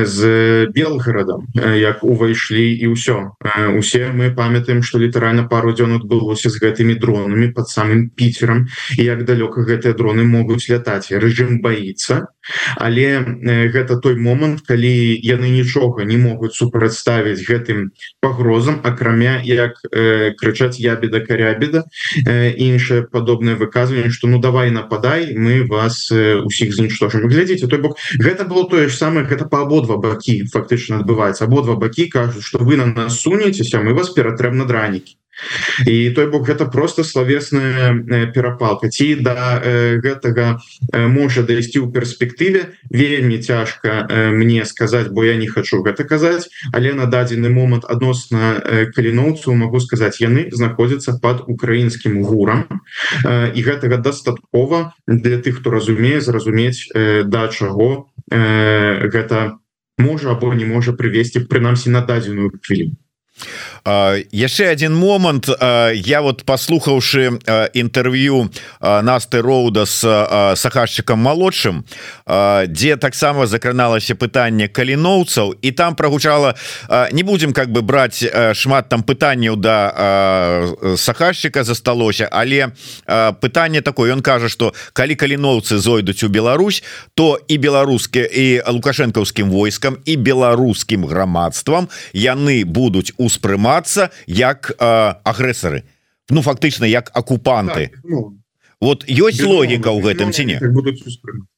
з 0.04 0.66
белгарадам 0.74 1.46
як 1.54 2.02
увайшлі 2.02 2.66
і 2.74 2.94
ўсё. 2.94 3.38
Усе 3.78 4.10
мы 4.12 4.34
памятаем 4.34 4.82
что 4.82 4.98
літаральна 4.98 5.46
пару 5.46 5.72
дзён 5.72 6.02
адбылося 6.02 6.50
з 6.50 6.58
гэтымі 6.58 6.98
дронамі 6.98 7.52
под 7.54 7.70
самым 7.70 8.10
піцером 8.10 8.66
і 8.98 9.02
як 9.04 9.24
далёка 9.24 9.62
гэтыя 9.62 9.94
дроны 9.94 10.24
могуць 10.24 10.66
лятаць. 10.68 11.12
Рэжым 11.14 11.62
боится 11.62 12.26
але 12.76 13.20
гэта 13.72 14.00
той 14.00 14.16
момант 14.16 14.64
калі 14.66 14.92
яны 15.22 15.50
нічога 15.52 16.04
не 16.08 16.16
могуць 16.16 16.56
супрацьставіць 16.56 17.44
гэтым 17.44 17.92
пагрозам 18.20 18.80
акрамя 18.84 19.40
як 19.44 19.76
э, 19.92 20.32
крычаць 20.38 20.80
ябеда 20.80 21.20
карябеда 21.20 21.84
іншае 22.24 23.04
падобнае 23.12 23.56
выказванне 23.56 24.10
что 24.10 24.28
ну 24.28 24.40
давай 24.40 24.70
нападай 24.70 25.34
мы 25.36 25.64
вас 25.68 26.10
усіх 26.10 26.74
знічтожым 26.74 27.28
глядзіце 27.28 27.68
той 27.68 27.80
бок 27.84 27.98
гэта 28.16 28.48
было 28.48 28.68
тое 28.68 28.88
ж 28.88 28.96
самае 28.96 29.27
гэта 29.28 29.48
по 29.52 29.62
абодва 29.62 30.00
бакі 30.02 30.44
фактычна 30.52 31.04
адбываецца 31.04 31.44
абодва 31.44 31.76
бакі 31.76 32.08
кажуць 32.08 32.44
что 32.44 32.58
вы 32.58 32.76
на 32.76 32.86
нас 32.86 33.20
сунецеся 33.20 33.80
мы 33.84 33.94
вас 33.94 34.10
ператрэм 34.10 34.56
на 34.58 34.64
дранікі 34.64 35.18
і 35.86 36.10
той 36.10 36.26
бок 36.26 36.46
гэта 36.48 36.66
просто 36.66 37.04
славесная 37.04 37.94
перапалка 38.34 38.88
ці 38.88 39.14
да 39.22 39.62
э, 39.62 39.98
гэтага 40.02 40.58
э, 40.92 41.06
можа 41.06 41.42
дайсці 41.42 41.86
ў 41.86 41.92
перспектыве 41.94 42.74
вельмі 42.90 43.38
цяжка 43.38 44.06
э, 44.10 44.30
мне 44.34 44.64
сказаць 44.64 45.08
бо 45.08 45.24
я 45.24 45.36
не 45.36 45.46
хочу 45.46 45.82
гэта 45.82 46.04
казаць 46.04 46.50
але 46.72 46.92
на 46.92 47.06
дадзены 47.06 47.50
момант 47.50 47.86
адносна 47.86 48.58
э, 48.58 48.86
каліноўцу 48.90 49.54
могу 49.54 49.80
сказаць 49.80 50.18
яны 50.20 50.50
знаходзяцца 50.50 51.18
под 51.22 51.46
украінскім 51.46 52.22
гурам. 52.22 52.66
Э, 53.24 53.52
і 53.54 53.60
гэтага 53.62 54.02
дастаткова 54.02 54.94
для 55.06 55.38
тых 55.38 55.62
хто 55.62 55.70
разумее 55.70 56.20
зразумець 56.20 56.90
э, 56.94 57.22
да 57.22 57.48
чаго 57.48 58.10
э, 58.30 59.08
гэта 59.08 59.58
можа 59.98 60.32
або 60.32 60.54
не 60.54 60.66
можа 60.66 60.92
прывесці 60.92 61.46
прынамсі 61.50 61.90
на 61.90 62.00
дадзеную 62.06 62.50
хвіліну 62.62 62.96
яшчэ 63.84 64.68
один 64.68 64.94
момант. 64.94 65.48
Я 65.94 66.22
вот 66.22 66.44
послухаўшы 66.44 67.38
інтэрв'ю 67.74 68.50
насты 68.80 69.42
роуда 69.42 69.86
с 69.86 70.00
сахарчыкам 70.56 71.18
малодшым 71.18 71.84
дзе 72.66 72.96
таксама 72.96 73.46
закраналася 73.46 74.14
пытанне 74.14 74.68
каліноўцаў 74.68 75.54
і 75.62 75.70
там 75.72 75.94
прогучала 75.94 76.54
не 77.12 77.22
будем 77.22 77.52
как 77.52 77.72
бы 77.72 77.82
браць 77.82 78.24
шмат 78.54 78.88
там 78.88 79.02
пытанняў 79.02 79.56
до 79.56 79.68
да, 79.68 80.96
сахарчыка 80.96 81.64
засталося 81.64 82.28
але 82.30 82.72
пытанне 83.40 83.80
такое. 83.80 84.12
Он 84.12 84.22
кажа 84.22 84.48
что 84.48 84.74
калі 84.92 85.14
каліноўцы 85.14 85.78
зойдуць 85.78 86.22
у 86.24 86.28
Беларусь 86.28 86.82
то 87.14 87.38
і 87.48 87.58
беларускі 87.58 88.20
і 88.20 88.62
лукашэнкаўскім 88.66 89.50
войскам 89.50 89.98
і 90.04 90.16
беларускім 90.16 91.06
грамадствам 91.06 91.88
яны 92.12 92.64
будуць 92.64 93.12
успрымацца 93.28 94.10
як 94.26 94.72
агрэсары. 94.80 95.84
Ну 96.32 96.42
фактычна 96.44 96.88
як 96.88 97.12
акупанты. 97.14 97.92
Так, 97.92 98.00
ну, 98.04 98.40
вот 98.80 99.04
ёсць 99.04 99.44
логіка 99.44 99.92
ў 99.92 100.00
гэтым 100.08 100.32
ці 100.32 100.44
не? 100.48 100.58
будуць 100.72 101.00
успрымаць 101.04 101.48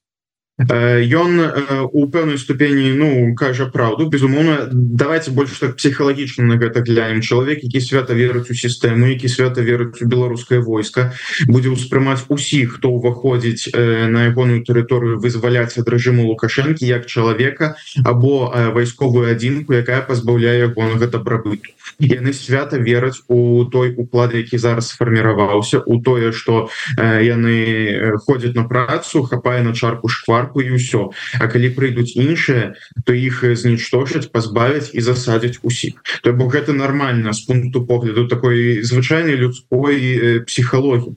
ён 0.68 1.88
у 1.92 2.06
пэўнай 2.06 2.38
ступені 2.38 2.92
ну 2.92 3.34
кажа 3.34 3.66
правду. 3.66 4.08
Безумоўна 4.10 4.68
давайте 4.70 5.30
больше 5.30 5.60
так 5.60 5.76
псіхалагічна 5.76 6.44
на 6.44 6.56
гэта 6.56 6.84
глянем. 6.84 7.22
Чалавек 7.22 7.64
які 7.64 7.80
свята 7.80 8.14
верыць 8.14 8.50
у 8.50 8.54
сістэму 8.54 9.08
які 9.08 9.28
свята 9.28 9.62
верыць 9.62 10.02
у 10.02 10.06
беларускае 10.06 10.60
войска 10.60 11.12
будзе 11.48 11.72
ўспрымаць 11.72 12.28
усіх 12.28 12.76
хто 12.76 12.92
ўваходзіць 12.92 13.72
на 14.10 14.28
ягоную 14.28 14.60
тэрыторыю 14.60 15.16
вызваляць 15.20 15.78
ад 15.80 15.88
рэжыму 15.88 16.28
лукашэнкі 16.28 16.84
як 16.84 17.06
чалавека 17.06 17.76
або 18.04 18.52
вайсковую 18.74 19.30
адзінку 19.32 19.72
якая 19.72 20.04
пазбаўляе 20.04 20.68
ягонага 20.68 21.08
дабрабыту 21.08 21.72
яны 21.98 22.32
свята 22.32 22.76
вераць 22.76 23.24
у 23.28 23.64
той 23.64 23.94
уклад 23.96 24.34
які 24.34 24.58
зараз 24.58 24.92
сфарміраваўся 24.92 25.80
у 25.86 26.00
тое 26.02 26.32
что 26.32 26.68
яны 27.00 28.18
ходзяць 28.26 28.54
на 28.54 28.64
працу 28.64 29.22
хапае 29.22 29.62
на 29.62 29.72
чарку 29.72 30.08
шквар 30.08 30.49
атаку 30.50 30.60
і 30.60 30.74
ўсё 30.74 31.10
А 31.38 31.46
калі 31.46 31.70
прыйдуць 31.70 32.18
іншыя 32.18 32.74
то 33.06 33.14
іх 33.14 33.44
знічтожаць 33.54 34.30
пазбавяць 34.32 34.90
і 34.92 35.00
засадзяць 35.00 35.62
усіх. 35.62 36.02
То 36.22 36.32
бок 36.32 36.52
гэта 36.54 36.72
нормально 36.72 37.32
з 37.32 37.40
пункту 37.46 37.86
погляду 37.86 38.26
такой 38.26 38.82
звычайнай 38.82 39.36
людской 39.36 40.42
псіхалогіі. 40.46 41.14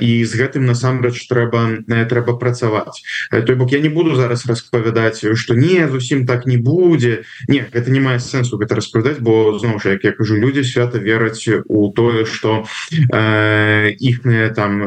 І 0.00 0.24
з 0.24 0.32
гэтым 0.32 0.64
насамрэч 0.64 1.28
трэба 1.28 1.84
трэба 2.08 2.38
працаваць. 2.40 3.04
Той 3.30 3.56
бок 3.56 3.72
я 3.72 3.80
не 3.80 3.88
буду 3.88 4.16
зараз 4.16 4.46
распавядаць 4.46 5.24
что 5.34 5.54
не 5.54 5.88
зусім 5.88 6.26
так 6.26 6.46
не 6.46 6.56
будзе. 6.56 7.24
Не 7.48 7.68
это 7.72 7.90
не 7.90 8.00
мае 8.00 8.18
сэнсу 8.18 8.56
гэта 8.56 8.80
распавядаць 8.80 9.20
бо 9.20 9.58
зноў 9.58 9.80
жа 9.82 9.96
як 10.00 10.04
я 10.04 10.12
кажу 10.12 10.36
люди 10.36 10.64
свята 10.64 10.98
вераць 10.98 11.48
у 11.68 11.92
тое 11.92 12.24
что 12.24 12.64
іхныя 12.90 14.48
там 14.54 14.80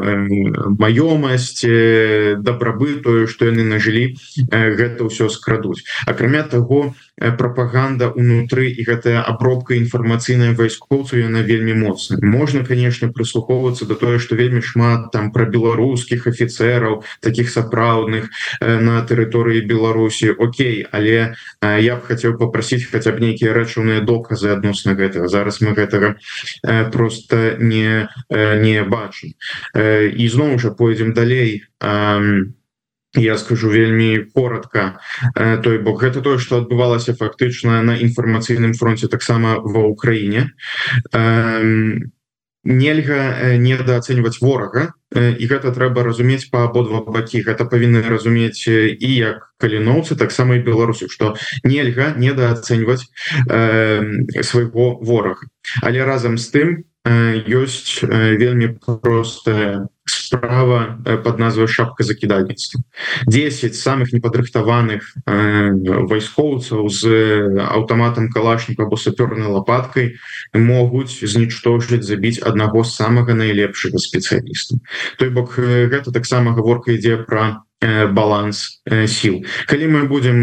маёмасць 0.78 1.64
дабрабытую 2.42 3.28
что 3.28 3.46
яны 3.46 3.67
нажылі 3.68 4.16
гэта 4.50 5.04
ўсё 5.04 5.28
скрадуць. 5.28 5.84
Акрамя 6.06 6.42
того 6.42 6.94
пропаганда 7.18 8.08
унутры 8.14 8.70
і 8.70 8.84
гэтая 8.86 9.22
обробка 9.22 9.74
інфармацыйная 9.74 10.54
вайскоўцу 10.54 11.18
яна 11.18 11.42
вельмі 11.42 11.74
моцна 11.74 12.18
можна 12.22 12.64
конечно 12.64 13.10
прыслухоўвацца 13.12 13.86
до 13.86 13.94
тое 13.94 14.18
что 14.18 14.36
вельмі 14.38 14.62
шмат 14.62 15.10
там 15.12 15.32
про 15.32 15.46
беларускіх 15.46 16.26
офіцераў 16.26 17.02
таких 17.20 17.50
сапраўдных 17.50 18.30
на 18.60 19.02
тэрыторыі 19.02 19.66
Беларусі. 19.66 20.30
Окей 20.38 20.86
але 20.90 21.34
я 21.62 21.96
б 21.96 22.00
хацеў 22.06 22.38
попросить 22.38 22.86
хотя 22.86 23.12
б 23.12 23.20
нейкія 23.20 23.52
рэчыўныя 23.52 24.00
доказы 24.00 24.54
адносна 24.54 24.94
гэтага. 24.94 25.28
Зараз 25.28 25.60
мы 25.60 25.74
гэтага 25.74 26.16
просто 26.92 27.56
не 27.58 28.08
не 28.30 28.82
бачым. 28.84 29.34
І 29.74 30.24
зноў 30.28 30.58
жа 30.58 30.70
пойдзем 30.70 31.12
далей. 31.14 31.64
А 31.80 32.20
я 33.18 33.38
скажу 33.38 33.68
вельмі 33.68 34.24
коротко 34.34 34.98
той 35.62 35.78
бок. 35.78 36.02
Гэта 36.02 36.22
тое 36.22 36.38
что 36.38 36.58
адбывалася 36.62 37.14
фактычна 37.14 37.82
на 37.82 37.98
інфармацыйным 37.98 38.72
фронте 38.74 39.08
таксама 39.08 39.58
ва 39.60 39.86
Украіне. 39.86 40.54
Нельга 42.64 43.56
недооценьваць 43.56 44.42
ворага 44.42 44.92
і 45.14 45.44
гэта 45.46 45.72
трэба 45.72 46.02
разумець 46.02 46.50
по 46.50 46.64
абодва 46.64 47.00
бакі. 47.06 47.40
Гэта 47.42 47.64
павінны 47.64 48.02
разумець 48.02 48.68
і 48.68 49.10
як 49.14 49.54
каліноўцы 49.58 50.16
таксама 50.16 50.56
і 50.56 50.64
беларусі 50.66 51.08
что 51.08 51.34
нельга 51.64 52.12
недооценьваць 52.16 53.08
свайго 54.42 54.98
ворага. 55.00 55.46
Але 55.82 56.04
разам 56.04 56.38
з 56.38 56.46
тым 56.50 56.68
ёсць 57.08 58.02
вельмі 58.04 58.76
простая 58.82 59.88
справа 60.08 60.98
под 61.24 61.38
назвай 61.38 61.68
шапка 61.68 62.04
закідальніцтва 62.04 62.80
10 63.26 63.76
самых 63.76 64.12
непадрыхтаваных 64.12 65.04
вайскоўцаў 65.24 66.88
з 66.88 67.02
аўтаматам 67.64 68.28
калашніка 68.32 68.84
або 68.84 68.96
сапёрнай 68.96 69.48
лопаткай 69.48 70.16
могуць 70.54 71.12
знічтожыць 71.12 72.04
забіць 72.04 72.42
аднаго 72.42 72.84
самага 72.84 73.34
найлепшага 73.34 73.98
спецыяліста 73.98 74.80
той 75.16 75.30
бок 75.30 75.56
гэта 75.56 76.12
таксама 76.12 76.52
гаворка 76.52 76.92
ідзе 76.92 77.24
про 77.24 77.67
баланс 77.80 78.82
сіл 79.06 79.46
калі 79.70 79.86
мы 79.86 80.00
будем 80.10 80.42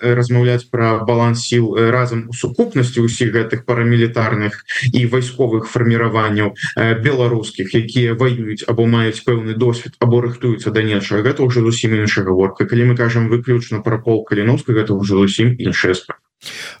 размаўляць 0.00 0.70
про 0.70 1.02
баланс 1.02 1.42
сіл 1.50 1.74
разам 1.90 2.30
у 2.30 2.32
сукупнасці 2.32 3.02
ўсіх 3.02 3.34
гэтых 3.34 3.66
парамілітарных 3.66 4.62
і 4.94 5.06
вайсковых 5.10 5.66
фарміраванняў 5.66 6.54
беларускіх 7.02 7.74
якія 7.74 8.14
воююць 8.14 8.62
або 8.70 8.86
маюць 8.86 9.18
пэўны 9.26 9.58
досвед 9.58 9.98
або 9.98 10.22
рыхтуюцца 10.22 10.70
да 10.70 10.86
нечага 10.86 11.26
гэта 11.26 11.42
ўжо 11.42 11.66
зусім 11.66 11.98
іншая 11.98 12.24
гаворка 12.24 12.70
калі 12.70 12.92
мы 12.92 12.94
кажам 12.94 13.26
выключна 13.26 13.82
про 13.82 13.98
пол 13.98 14.22
каліновска 14.22 14.70
гэта 14.70 14.94
ўжо 14.94 15.26
зусім 15.26 15.58
іншая 15.58 15.98
справа. 15.98 16.22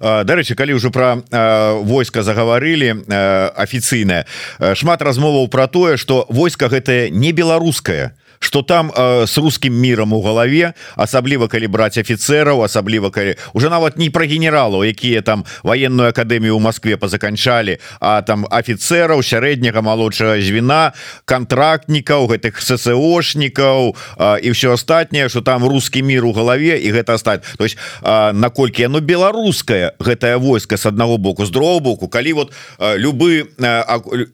Дарэчы 0.00 0.56
калі 0.56 0.78
ўжо 0.78 0.88
пра 0.94 1.20
войска 1.84 2.22
загаварылі 2.24 3.04
афіцыйна 3.58 4.24
шмат 4.72 5.02
размоваў 5.02 5.50
пра 5.52 5.66
тое 5.66 5.98
што 6.00 6.24
войска 6.30 6.72
гэтае 6.72 7.10
не 7.10 7.34
беларускае 7.36 8.16
что 8.40 8.62
там 8.62 8.90
э, 8.96 9.26
с 9.26 9.36
русским 9.38 9.74
миром 9.74 10.12
у 10.12 10.22
галаве 10.22 10.72
асабліва 10.96 11.46
калі 11.46 11.68
браць 11.68 12.00
офіцераў 12.00 12.64
асабліва 12.64 13.10
калі 13.12 13.36
уже 13.52 13.68
нават 13.68 14.00
не 14.00 14.08
про 14.08 14.24
генералаў 14.24 14.80
якія 14.88 15.20
там 15.20 15.44
военную 15.62 16.08
академію 16.08 16.56
у 16.56 16.60
Москве 16.60 16.96
позаканчалі 16.96 17.78
а 18.00 18.22
там 18.22 18.48
офіцераў 18.50 19.20
сярэдняга 19.20 19.84
молодшага 19.84 20.40
звена 20.40 20.96
контрактнікаў 21.28 22.32
гэтых 22.32 22.64
ссошнікаў 22.64 23.94
і 24.40 24.50
все 24.56 24.72
астатняе 24.72 25.28
что 25.28 25.42
там 25.42 25.68
русский 25.68 26.02
мир 26.02 26.24
у 26.24 26.32
галаве 26.32 26.80
і 26.80 26.92
гэта 26.96 27.18
стать 27.18 27.44
то 27.58 27.64
есть 27.64 27.76
наколькі 28.00 28.88
оно 28.88 29.00
беларускае 29.00 29.92
гэтае 30.00 30.40
войска 30.40 30.80
с 30.80 30.86
аднаго 30.86 31.18
боку 31.18 31.44
з 31.44 31.50
другого 31.50 31.80
боку 31.80 32.08
калі 32.08 32.32
вот 32.32 32.52
любы 32.80 33.52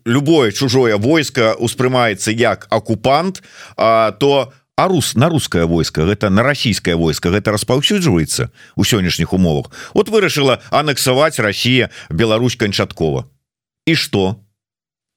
любое 0.06 0.52
чужое 0.52 0.96
войска 0.96 1.58
успрымаецца 1.58 2.30
як 2.30 2.70
акупант 2.70 3.42
а 3.76 3.95
то 4.18 4.52
а 4.76 4.88
рус 4.88 5.14
на 5.14 5.28
русское 5.28 5.64
войско 5.64 6.04
гэта 6.04 6.28
на 6.28 6.42
расійское 6.42 6.96
войско 6.96 7.30
гэта 7.32 7.50
распаўсюджваецца 7.50 8.52
у 8.76 8.84
сённяшніх 8.84 9.32
умовах. 9.32 9.72
Вот 9.94 10.08
вырашыла 10.12 10.60
аннексаваць 10.70 11.40
Россия 11.40 11.90
Беларусь 12.10 12.56
канчаткова. 12.56 13.24
І 13.86 13.94
что 13.94 14.36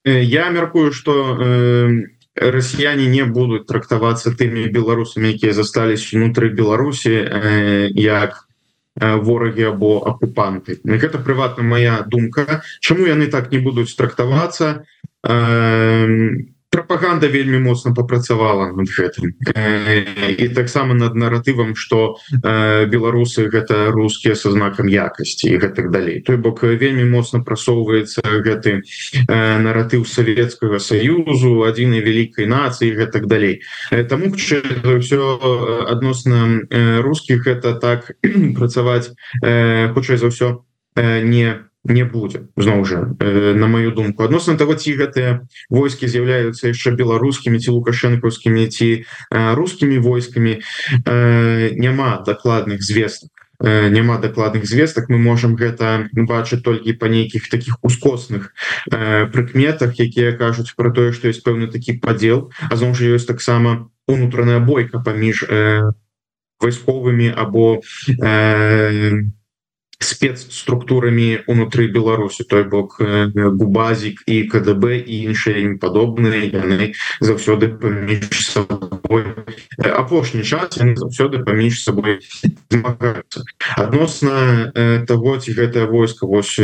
я 0.05 0.49
мяркую 0.49 0.93
что 0.93 1.35
э, 1.35 1.91
россияне 2.35 3.07
не 3.07 3.25
будут 3.25 3.67
трактавацца 3.67 4.31
тымі 4.31 4.71
беларусамі 4.71 5.35
якія 5.35 5.51
застались 5.51 6.07
внутры 6.13 6.49
Беларусі 6.49 7.11
э, 7.11 7.87
як 7.91 8.47
ворагі 8.95 9.63
або 9.75 10.03
акупанты. 10.07 10.79
Гэта 10.83 11.19
прыватна 11.19 11.63
моя 11.63 12.01
думка 12.07 12.63
Чаму 12.79 13.07
яны 13.07 13.27
так 13.27 13.51
не 13.51 13.59
будуць 13.59 13.95
трактавацца. 13.95 14.87
Э, 15.23 16.07
пропаганда 16.69 17.27
вельмі 17.27 17.59
моцна 17.59 17.93
попрацавала 17.93 18.71
над 18.71 18.89
гэтым. 18.89 19.33
І 20.37 20.47
таксама 20.53 20.93
над 20.93 21.15
наратывам 21.15 21.75
что 21.75 22.17
беларусы 22.41 23.49
гэта 23.49 23.91
рускія 23.91 24.35
со 24.35 24.51
знакам 24.51 24.87
якасці 24.87 25.49
і 25.49 25.57
гэтых 25.57 25.89
далей. 25.89 26.21
Той 26.21 26.37
бок 26.37 26.63
вельмі 26.63 27.09
моцна 27.09 27.41
прасоўваецца 27.41 28.21
гэты 28.21 28.81
наратыў 29.27 30.05
савецкага 30.05 30.79
саюзу 30.79 31.65
адзінай 31.65 32.05
вялікай 32.05 32.45
нацыі 32.45 32.93
гэтак 32.93 33.25
далей. 33.25 33.61
Таму 34.09 34.33
все 34.37 34.61
адносна 35.89 36.69
русскіх 37.01 37.47
это 37.47 37.73
так 37.73 38.13
працаваць 38.55 39.09
хутчэй 39.41 40.17
за 40.17 40.29
ўсё 40.29 40.61
не 40.99 41.68
не 41.89 42.05
будзе. 42.05 42.47
Зноў 42.55 42.85
жа 42.85 43.09
э, 43.19 43.53
на 43.53 43.67
мою 43.67 43.91
думку. 43.91 44.23
Адносна 44.23 44.55
того 44.55 44.77
ці 44.77 44.93
гэтыя 44.93 45.49
войскі 45.69 46.07
з'яўляюцца 46.07 46.69
яшчэ 46.69 46.93
беларускімі 46.93 47.59
ці 47.59 47.73
лукашэнкаўскімі 47.75 48.63
ці 48.69 48.89
э, 49.01 49.53
рускімі 49.57 49.97
войскамі 49.97 50.61
э, 50.61 51.73
няма 51.75 52.21
дакладных 52.25 52.85
звестак. 52.85 53.33
Няма 53.59 54.23
дакладных 54.23 54.63
звестак. 54.63 55.09
Мы 55.09 55.17
можем 55.19 55.59
гэта 55.59 56.07
бачыць 56.15 56.63
толькі 56.63 56.95
па 56.95 57.11
нейкіх 57.11 57.51
таких 57.51 57.75
ускосных 57.83 58.55
прыкметах 58.87 59.99
якія 59.99 60.31
кажуць 60.39 60.71
про 60.79 60.95
тое 60.95 61.11
что 61.11 61.27
есть 61.27 61.43
пэўны 61.43 61.67
такі 61.67 61.99
падзел. 61.99 62.55
А 62.71 62.79
зноў 62.79 62.95
жа 62.95 63.19
ёсць 63.19 63.27
таксама 63.27 63.91
унутраная 64.07 64.63
бойка 64.63 65.03
паміж 65.03 65.43
вайсковымі 66.63 67.35
або 67.35 67.83
не 68.07 69.27
спецструктурамі 69.99 71.43
унутры 71.47 71.91
Беларусі 71.91 72.43
той 72.43 72.63
бок 72.63 73.01
губазік 73.35 74.23
і 74.25 74.43
КДБ 74.47 75.03
і 75.03 75.15
іншыя 75.27 75.59
ім 75.59 75.75
падобныя 75.79 76.47
яны 76.47 76.95
заўсёды 77.19 77.67
паміж 77.67 78.55
апошні 79.83 80.43
час 80.47 80.79
заўсёды 80.79 81.43
паміж 81.43 81.83
сабой 81.83 82.23
адносна 83.75 84.71
того 85.03 85.35
ці 85.37 85.51
гэтае 85.51 85.91
войска 85.91 86.23
вось 86.23 86.55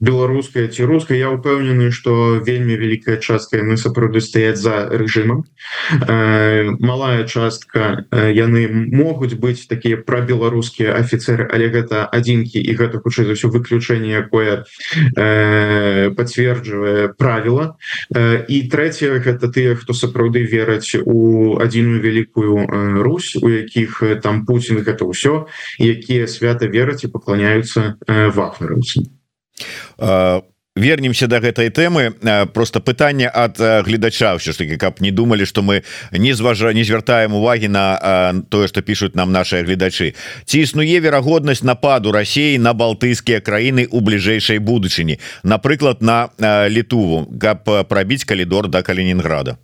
беларуская 0.00 0.68
ці 0.68 0.88
руская 0.88 1.18
я 1.18 1.28
упэўнены 1.36 1.90
что 1.92 2.40
вельмі 2.40 2.80
вялікая 2.80 3.20
частка 3.20 3.60
яны 3.60 3.76
сапраўды 3.76 4.20
стаяць 4.20 4.56
за 4.56 4.88
рэжымам. 4.88 5.44
Малая 6.80 7.24
частка 7.28 8.06
яны 8.12 8.68
могуць 8.72 9.34
быць 9.34 9.66
такія 9.68 10.00
пра 10.00 10.24
беларускія 10.24 10.96
афіцеры 10.96 11.48
але 11.52 11.68
гэта 11.68 12.08
адзінкі 12.08 12.53
вынікі 12.54 12.60
і 12.60 12.72
гэта 12.76 13.00
хутчэй 13.02 13.26
за 13.26 13.34
ўсё 13.34 13.48
выключэнне 13.50 14.10
якое 14.14 14.64
э, 15.16 16.10
пацверджвае 16.14 17.14
правіла 17.18 17.76
э, 18.14 18.44
і 18.48 18.68
трэцяе 18.70 19.18
гэта 19.18 19.48
тыя 19.50 19.74
хто 19.74 19.92
сапраўды 19.92 20.44
вераць 20.46 20.94
у 21.04 21.58
адзіную 21.58 22.00
вялікую 22.00 22.66
э, 22.66 23.02
Русь 23.02 23.36
у 23.36 23.48
якіх 23.48 24.02
э, 24.02 24.16
там 24.16 24.46
Путін 24.46 24.82
гэта 24.82 25.04
ўсё 25.04 25.46
якія 25.78 26.26
свята 26.26 26.66
вераць 26.66 27.04
і 27.04 27.12
пакланяюцца 27.12 27.98
э, 28.06 28.30
вахнераўцы 28.30 29.10
а 29.98 30.42
вернемся 30.76 31.26
до 31.26 31.38
гэтай 31.38 31.70
темы. 31.70 32.14
Просто 32.52 32.80
пытанне 32.80 33.28
от 33.28 33.58
гледача 33.58 34.36
все 34.38 34.52
ж 34.52 34.58
таки 34.58 34.76
каб 34.76 35.00
не 35.00 35.10
думали 35.10 35.44
что 35.44 35.62
мы 35.62 35.84
не 36.10 36.32
зважа 36.32 36.72
не 36.72 36.82
звяртаем 36.82 37.34
уваги 37.34 37.66
на 37.66 38.42
тое 38.48 38.66
что 38.66 38.82
пишут 38.82 39.14
нам 39.14 39.32
наши 39.32 39.62
гледачы 39.62 40.14
ці 40.44 40.60
існуе 40.60 41.00
верагоднасць 41.00 41.62
нападу 41.62 42.12
России 42.12 42.56
на 42.58 42.74
балтыйскія 42.74 43.40
краіны 43.40 43.86
у 43.90 44.00
бліжэйшай 44.00 44.58
будучыні 44.58 45.20
напрыклад 45.44 46.02
на 46.02 46.28
літуву 46.68 47.26
каб 47.40 47.64
пробіць 47.88 48.24
калідор 48.24 48.68
до 48.68 48.82
Калининграда 48.82 49.56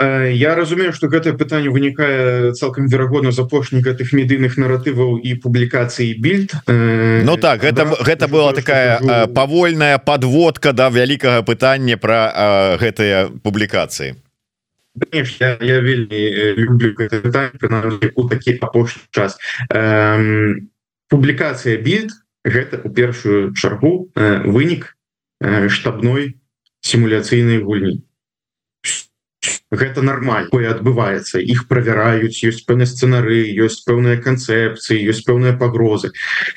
Я 0.00 0.54
разумею 0.54 0.92
что 0.96 1.12
гэтае 1.12 1.36
пытанне 1.36 1.68
вынікае 1.68 2.56
цалкам 2.56 2.88
верагодна 2.88 3.32
з 3.36 3.44
апошніх 3.44 3.84
гэтых 3.84 4.16
медыйных 4.16 4.56
наратываў 4.56 5.20
і 5.20 5.34
публікацыі 5.44 6.16
більд 6.16 6.56
Ну 6.64 7.36
так 7.36 7.60
гэта 7.60 7.84
да, 7.84 8.00
гэта 8.00 8.24
была 8.28 8.56
такая 8.56 8.96
кажу... 8.96 9.34
павольная 9.36 9.98
подводка 9.98 10.72
да 10.72 10.88
вялікага 10.88 11.44
пытання 11.44 12.00
про 12.00 12.32
гэтыя 12.80 13.28
публікацыі. 13.44 14.16
Я, 15.12 15.58
я 15.60 15.80
вельмі 15.80 16.56
люблю 16.56 16.96
у 18.16 18.28
такі 18.28 18.58
апошні 18.60 19.02
час. 19.12 19.36
Публікацыя 21.12 21.76
більд 21.76 22.16
гэта 22.40 22.80
у 22.84 22.88
першую 22.88 23.52
чаргу 23.52 24.08
вынік 24.16 24.96
штабной 25.68 26.40
сімуляцыйнай 26.80 27.60
гульні 27.60 28.00
гэта 29.70 30.02
нормально 30.02 30.50
адбываецца. 30.50 31.38
Іх 31.38 31.66
правяраюць 31.70 32.42
ёсць 32.46 32.62
пэўны 32.66 32.86
сцэнары 32.86 33.46
ёсць 33.54 33.82
пэўныя 33.86 34.18
канцэпцыі 34.18 34.98
ёсць 35.10 35.22
пэўныя 35.22 35.54
пагрозы. 35.58 36.10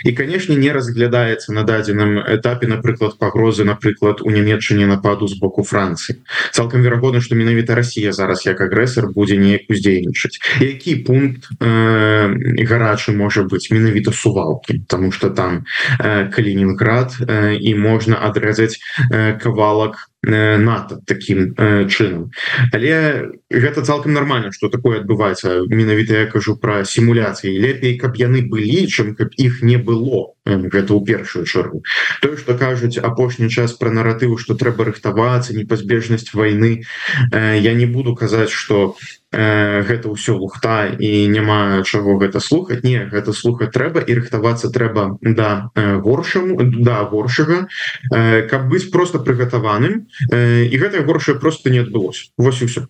І 0.03 0.13
канешне 0.17 0.55
не 0.57 0.73
разглядаецца 0.73 1.53
на 1.53 1.63
дадзеным 1.63 2.19
этапе 2.19 2.67
напрыклад 2.67 3.17
пагрозы 3.17 3.63
напрыклад 3.63 4.21
у 4.21 4.29
нямметчыне 4.29 4.85
нападу 4.89 5.27
з 5.27 5.37
боку 5.37 5.63
Францыі. 5.63 6.21
Цалкам 6.51 6.81
верагодна 6.81 7.21
што 7.21 7.35
менавіта 7.35 7.75
Росія 7.75 8.13
зараз 8.13 8.45
як 8.45 8.61
агрэсар 8.61 9.09
будзе 9.13 9.37
неяк 9.37 9.69
уздзейнічаць. 9.69 10.39
Які 10.59 10.95
пункт 11.05 11.49
э, 11.59 12.65
гарачы 12.65 13.13
можа 13.13 13.43
быць? 13.43 13.69
Менавіта 13.69 14.11
сувалкі. 14.11 14.81
Тому 14.87 15.11
что 15.11 15.29
там 15.29 15.65
э, 15.99 16.29
Калининград 16.29 17.13
э, 17.21 17.57
і 17.61 17.75
можна 17.75 18.17
адрэзаць 18.17 18.79
э, 19.11 19.37
кавалак 19.37 20.12
НАТО 20.23 21.01
таким 21.05 21.53
э, 21.57 21.87
чынам 21.89 22.31
але 22.71 23.31
гэта 23.49 23.83
цалкам 23.83 24.13
нормально 24.13 24.51
что 24.51 24.69
такое 24.69 25.01
адбываецца. 25.01 25.67
Менавіта 25.67 26.23
я 26.23 26.25
кажу 26.25 26.55
про 26.55 26.85
сімуляцыі. 26.85 27.51
Лепей 27.59 27.97
каб 27.99 28.15
яны 28.15 28.47
былі 28.47 28.87
чым 28.87 29.15
каб 29.15 29.35
іх 29.37 29.61
не 29.61 29.77
было 29.77 30.33
гэта 30.45 30.95
ў 30.95 31.03
першую 31.03 31.45
чаргу. 31.45 31.83
Тое 32.21 32.37
что 32.37 32.55
кажуць 32.55 32.97
апошні 32.97 33.49
час 33.49 33.73
про 33.73 33.91
наратыву 33.91 34.37
что 34.37 34.55
трэба 34.55 34.85
рыхтавацца 34.85 35.55
непазбежнасць 35.55 36.33
войны 36.33 36.83
э, 37.31 37.59
я 37.59 37.73
не 37.73 37.85
буду 37.85 38.15
казаць 38.15 38.49
что 38.51 38.95
у 38.95 39.23
Э, 39.33 39.81
гэта 39.81 40.13
ўсё 40.13 40.37
лухта 40.37 40.93
і 40.93 41.25
няма 41.25 41.81
чаго 41.81 42.21
гэта 42.21 42.37
слухаць. 42.37 42.85
Не 42.85 43.09
гэта 43.09 43.33
слухаць 43.33 43.73
трэба 43.73 44.05
і 44.05 44.21
рыхтавацца 44.21 44.69
трэба 44.69 45.17
да 45.25 45.73
э, 45.73 45.97
горшаму 45.97 46.61
да 46.61 47.01
горшага 47.09 47.65
э, 48.13 48.45
каб 48.45 48.69
быць 48.69 48.93
просто 48.93 49.17
прыгатаваным 49.17 50.05
і 50.31 50.75
гэтае 50.77 51.03
горшае 51.07 51.39
просто 51.39 51.69
не 51.69 51.81
адбылося 51.81 52.29
вось 52.37 52.61
і 52.61 52.65
все 52.65 52.87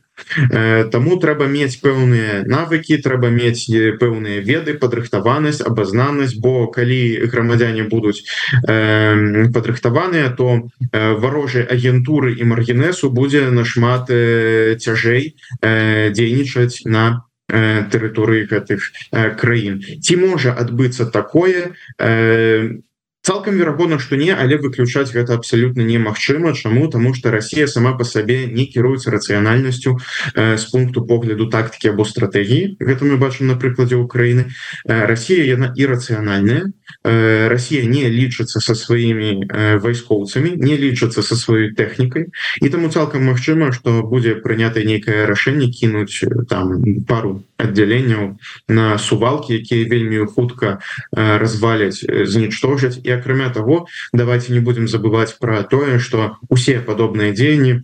Таму 0.93 1.17
трэба 1.17 1.49
мець 1.49 1.81
пэўныя 1.81 2.43
навыкі 2.45 2.99
трэба 3.01 3.33
мець 3.33 3.65
пэўныя 4.01 4.43
веды 4.45 4.77
падрыхтаванасць 4.77 5.63
абазнанасць 5.65 6.38
бо 6.38 6.67
калі 6.69 7.25
грамадзяне 7.33 7.89
будуць 7.89 8.21
падрыхтаваныя 8.62 10.29
то 10.38 10.69
варожай 10.93 11.65
агентуры 11.65 12.36
і 12.38 12.43
маргенесу 12.45 13.09
будзе 13.09 13.49
нашмат 13.49 14.12
цяжэй 14.12 15.33
дзеяння 15.63 16.23
дзейнічаць 16.33 16.86
на 16.86 17.25
э, 17.47 17.83
тэрыторыі 17.91 18.47
гэтых 18.47 18.79
э, 19.12 19.29
краін. 19.36 19.81
Ці 20.01 20.15
можа 20.17 20.53
адбыцца 20.53 21.05
такое? 21.05 21.75
Э, 21.99 22.79
цалкам 23.23 23.55
верагодна 23.55 23.99
что 23.99 24.17
не 24.17 24.31
але 24.36 24.57
выключаць 24.57 25.12
гэта 25.12 25.33
абсолютно 25.33 25.81
немагчыма. 25.81 26.53
Чаму? 26.53 26.89
Тому 26.89 27.13
что 27.13 27.31
Россия 27.31 27.67
сама 27.67 27.93
по 27.93 28.03
сабе 28.03 28.47
не 28.47 28.65
кіруецца 28.65 29.12
рацыянальнасцю 29.12 29.97
э, 30.36 30.57
с 30.57 30.65
пункту 30.65 31.05
погляду 31.05 31.47
тактики 31.47 31.88
або 31.88 32.03
стратегії 32.05 32.75
гэта 32.79 33.05
мы 33.05 33.17
бачым 33.17 33.47
на 33.47 33.55
прыкладзе 33.55 33.95
Украины 33.95 34.51
э, 34.86 35.05
Россия 35.05 35.45
яна 35.45 35.71
іррацыянальная 35.75 36.73
э, 37.03 37.47
Россия 37.47 37.88
не 37.88 38.09
лічыцца 38.12 38.59
со 38.59 38.75
сваімі 38.75 39.47
э, 39.47 39.77
вайскоўцамі 39.79 40.59
не 40.59 40.75
лічыцца 40.75 41.23
со 41.23 41.36
сваёй 41.39 41.71
тэхнікай. 41.71 42.27
І 42.59 42.69
таму 42.69 42.89
цалкам 42.89 43.23
Мачыма 43.23 43.71
что 43.71 44.03
будзе 44.03 44.36
прынята 44.36 44.83
нейкае 44.83 45.25
рашэнне 45.25 45.71
кінуць 45.71 46.27
э, 46.27 46.43
там 46.49 46.83
пару 47.07 47.43
аддзяленняў 47.55 48.36
на 48.67 48.97
сувалки 48.99 49.55
якія 49.63 49.88
вельмі 49.88 50.27
хутка 50.27 50.83
э, 51.15 51.38
разваляць 51.39 52.03
знічтожаць 52.03 52.99
і 52.99 53.12
акрамя 53.15 53.49
того 53.49 53.88
давайте 54.12 54.54
не 54.54 54.60
будем 54.60 54.88
забывать 54.88 55.38
про 55.39 55.63
тое 55.63 55.99
что 55.99 56.38
усе 56.49 56.80
падобныя 56.80 57.34
дзеянні 57.34 57.84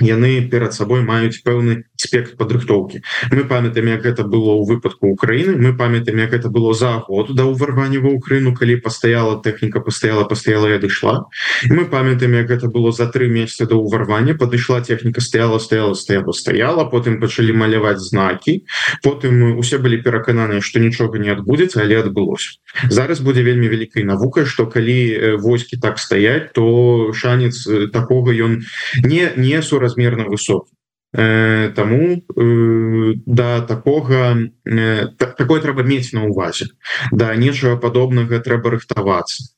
яны 0.00 0.44
перад 0.50 0.74
сабой 0.74 1.00
маюць 1.00 1.40
пэўны 1.40 1.88
спект 1.96 2.36
падрыхтоўкі. 2.36 3.00
Мы 3.32 3.44
памятаем 3.48 3.88
як 3.88 4.04
гэта 4.04 4.28
было 4.28 4.60
ў 4.60 4.68
выпадку 4.68 5.08
Украіны 5.08 5.56
мы 5.56 5.72
памятаем 5.72 6.18
як 6.18 6.32
это 6.36 6.48
было 6.52 6.74
за 6.74 7.00
год 7.08 7.32
да 7.32 7.48
ўварвання 7.48 8.04
ва 8.04 8.12
Украіну 8.12 8.52
калі 8.52 8.76
пастаяла 8.84 9.40
тэхніка 9.40 9.80
пастаяла 9.80 10.28
пастаяла 10.28 10.68
я 10.68 10.78
дышла 10.78 11.24
мы 11.72 11.88
памятаем 11.88 12.36
як 12.36 12.52
гэта 12.52 12.68
было 12.68 12.92
за 12.92 13.08
три 13.08 13.28
месяца 13.28 13.64
да 13.64 13.80
ўварвання 13.80 14.36
падышла 14.36 14.84
техніка 14.84 15.20
стаяла 15.24 15.58
стаяла 15.58 15.94
стаяла 15.94 16.32
стаяла 16.32 16.84
потым 16.84 17.16
пачалі 17.16 17.56
маляваць 17.56 18.04
знакі 18.04 18.68
потым 19.02 19.56
усе 19.56 19.80
былі 19.80 20.04
перакананыя 20.04 20.60
што 20.60 20.76
нічога 20.78 21.16
не 21.18 21.32
адбудзецца 21.32 21.80
але 21.80 22.04
адбылося. 22.04 22.60
Зараз 22.92 23.24
будзе 23.24 23.40
вельмі 23.40 23.72
вялікай 23.72 24.04
навукай 24.04 24.44
что 24.44 24.68
калі 24.68 25.40
войскі 25.40 25.80
так 25.80 25.98
стаять 25.98 26.52
то 26.52 27.12
шанец 27.16 27.64
такога 27.92 28.36
ён 28.36 28.60
не 29.00 29.32
не 29.36 29.62
сура 29.62 29.85
суразмерна 29.86 30.24
высокі 30.24 30.72
э, 31.12 31.70
Таму 31.74 32.22
э, 32.36 33.14
да 33.26 33.60
такога 33.62 34.36
э, 34.64 35.06
такое 35.18 35.60
трэба 35.60 35.82
мець 35.82 36.12
на 36.12 36.26
увазе 36.26 36.66
да 37.12 37.34
нечага 37.36 37.76
падобнага 37.76 38.40
трэба 38.40 38.70
рыхтавацца 38.70 39.54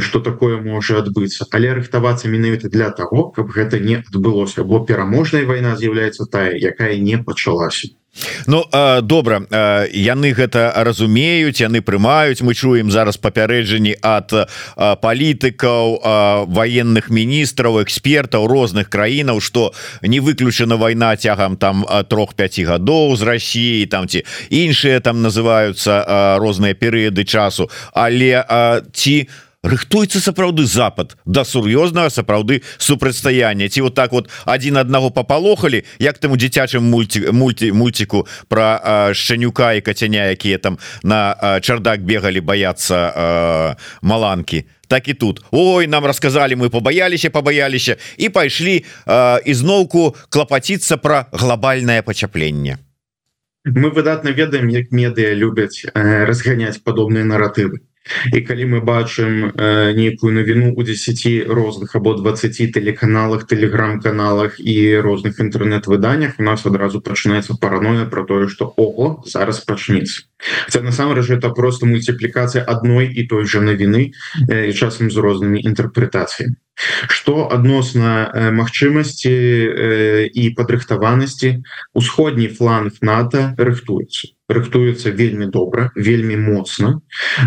что 0.00 0.20
такое 0.20 0.60
можа 0.60 0.98
адбыцца 1.00 1.46
але 1.50 1.72
рыхтавацца 1.80 2.28
менавіта 2.28 2.68
для 2.68 2.90
того 2.90 3.30
каб 3.30 3.48
гэта 3.54 3.80
не 3.80 4.02
адбылося 4.02 4.64
бо 4.64 4.84
пераможная 4.84 5.46
вайна 5.46 5.76
з'яўляецца 5.76 6.28
тая 6.30 6.52
якая 6.52 6.98
не 6.98 7.16
пачалася 7.18 7.96
Ну 8.46 8.64
добра 9.02 9.38
яны 9.94 10.32
гэта 10.34 10.74
разумеюць 10.82 11.62
яны 11.62 11.80
прымаюць. 11.80 12.42
Мы 12.42 12.54
чуем 12.58 12.90
зараз 12.90 13.16
папярэджанні 13.16 13.94
ад 14.02 14.34
палітыкаў 14.76 16.02
военных 16.50 17.10
міністраў 17.10 17.80
экспертаў 17.82 18.50
розных 18.50 18.90
краінаў 18.90 19.40
что 19.40 19.72
не 20.02 20.18
выключана 20.18 20.76
вайна 20.76 21.14
цягам 21.16 21.56
там 21.56 21.86
трох-5 21.86 22.64
гадоў 22.66 23.14
з 23.16 23.22
Росіі 23.22 23.86
там 23.86 24.08
ці 24.08 24.26
іншыя 24.50 25.00
там 25.00 25.22
называются 25.22 26.36
розныя 26.42 26.74
перыяды 26.74 27.24
часу. 27.24 27.70
Але 27.94 28.42
ці 28.92 29.28
у 29.30 29.49
рыхтуецца 29.62 30.20
сапраўды 30.20 30.64
запад 30.64 31.16
да 31.24 31.44
сур'ёзнага 31.44 32.10
сапраўды 32.10 32.62
супрацьстаяння. 32.78 33.68
Ці 33.68 33.80
вот 33.80 33.94
так 33.94 34.12
вот 34.12 34.30
один 34.44 34.76
аднаго 34.76 35.10
папалохалі 35.10 35.84
як 35.98 36.18
там 36.18 36.32
у 36.32 36.36
дзіцячым 36.36 36.80
мульти 36.80 37.32
мульти 37.32 37.72
мульціку 37.72 38.26
про 38.48 39.12
шчанюка 39.14 39.74
і 39.74 39.80
кацяня 39.80 40.32
якія 40.32 40.58
там 40.58 40.78
на 41.02 41.60
чардак 41.60 42.04
бегалі 42.04 42.40
баяцца 42.40 43.76
маланкі. 44.02 44.64
Так 44.88 45.08
і 45.08 45.14
тут. 45.14 45.44
Ой 45.50 45.86
нам 45.86 46.04
рассказали 46.04 46.54
мы 46.54 46.70
побаяліся 46.70 47.30
побаяліся 47.30 47.96
і 48.16 48.28
пайшлі 48.28 48.84
ізноўку 49.44 50.16
клапаціцца 50.28 50.96
про 50.96 51.26
глобальное 51.32 52.02
пачапленне. 52.02 52.78
Мы 53.64 53.90
выдатна 53.90 54.30
ведаем 54.32 54.68
як 54.68 54.90
медыа 54.90 55.34
любяць 55.36 55.84
разганяць 55.94 56.80
падобныя 56.80 57.24
наратывы 57.28 57.84
і 58.32 58.40
калі 58.40 58.64
мы 58.64 58.78
бачым 58.80 59.52
э, 59.52 59.92
нейкую 59.92 60.32
навіну 60.32 60.72
у 60.74 60.82
10 60.82 61.48
розных 61.48 61.96
або 61.96 62.14
20 62.14 62.72
тэлеканалах 62.72 63.46
телеграм-каналах 63.46 64.56
і 64.58 65.00
розных 65.00 65.40
інтэрнэт-выданнях 65.40 66.40
у 66.40 66.42
нас 66.42 66.66
адразу 66.66 67.00
пачынаецца 67.00 67.60
параноя 67.60 68.06
про 68.06 68.24
тое 68.24 68.48
что 68.48 68.72
ого 68.76 69.22
зараз 69.26 69.60
пачнецца 69.60 70.24
Хотя 70.64 70.80
насамрэч 70.80 71.30
это 71.30 71.50
просто 71.50 71.86
мультиплікацыя 71.86 72.64
адной 72.64 73.12
і 73.12 73.26
той 73.26 73.44
же 73.44 73.60
навіны 73.60 74.12
э, 74.48 74.72
часам 74.72 75.10
з 75.10 75.16
рознымі 75.16 75.60
інтэрпрэтацыямі 75.60 76.56
что 77.08 77.48
адносна 77.50 78.30
э, 78.32 78.50
магчымасці 78.50 79.30
э, 79.30 80.26
і 80.26 80.50
падрыхтаванасці 80.56 81.62
усходні 81.94 82.48
фланг 82.48 83.00
НАТО 83.00 83.54
рыхтуецца 83.58 84.32
рыхтуецца 84.48 85.10
вельмі 85.14 85.46
добра 85.46 85.90
вельмі 85.94 86.36
моцна 86.36 87.00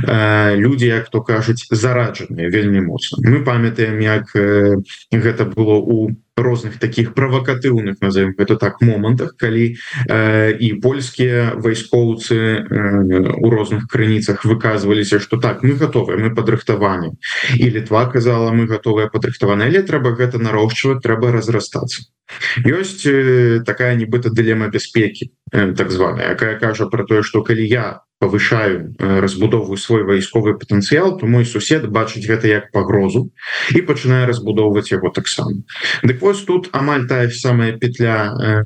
э, 0.07 0.55
люди 0.55 0.85
як 0.85 1.09
то 1.09 1.21
кажуць 1.21 1.67
зараджаныя 1.69 2.49
вельмі 2.49 2.81
моцна 2.81 3.19
мы 3.23 3.43
памятаем 3.43 3.99
як 3.99 4.35
э, 4.35 4.77
гэта 5.11 5.45
было 5.45 5.79
у 5.81 6.11
розных 6.35 6.79
таких 6.79 7.13
правакатыўных 7.13 8.01
назовем 8.01 8.33
это 8.37 8.55
так 8.55 8.81
момантах 8.81 9.35
калі 9.37 9.75
э, 10.09 10.51
і 10.57 10.73
польскія 10.81 11.53
вайскоўцы 11.55 12.33
э, 12.33 13.37
у 13.37 13.49
розных 13.49 13.87
крыніцах 13.87 14.45
выказываліся 14.45 15.19
что 15.19 15.37
так 15.37 15.63
мы 15.63 15.73
готовы 15.73 16.17
мы 16.17 16.33
падрыхтаваны 16.33 17.13
і 17.59 17.69
літва 17.69 18.05
казала 18.05 18.51
мы 18.51 18.65
готовыя 18.65 19.07
падрыхтаваны 19.07 19.69
але 19.69 19.83
трэба 19.83 20.17
гэта 20.17 20.41
нарошчваць 20.41 21.03
трэба 21.05 21.31
разрастацца 21.31 22.09
ёсць 22.65 23.05
э, 23.05 23.61
такая 23.65 23.93
нібыта 23.93 24.33
дылема 24.33 24.73
бяспекі 24.73 25.29
э, 25.53 25.73
так 25.77 25.91
званая 25.91 26.33
якая 26.33 26.57
кажа 26.57 26.87
про 26.87 27.05
тое 27.05 27.21
что 27.21 27.43
калі 27.43 27.61
я 27.61 28.01
повышаю 28.23 28.95
э, 28.95 29.19
разбудовую 29.19 29.75
свой 29.75 30.07
вайсковы 30.07 30.55
патэнцыял 30.55 31.17
то 31.19 31.27
мой 31.27 31.43
сусед 31.43 31.89
бачыць 31.91 32.23
гэта 32.23 32.47
як 32.47 32.71
пагрозу 32.71 33.27
і 33.75 33.83
пачынае 33.83 34.23
разбудоўваць 34.31 34.95
яго 34.95 35.11
таксама. 35.11 35.67
Дык 36.07 36.23
вось 36.23 36.47
тут 36.47 36.71
амаль 36.71 37.03
тая 37.11 37.27
самая 37.29 37.75
петля 37.75 38.63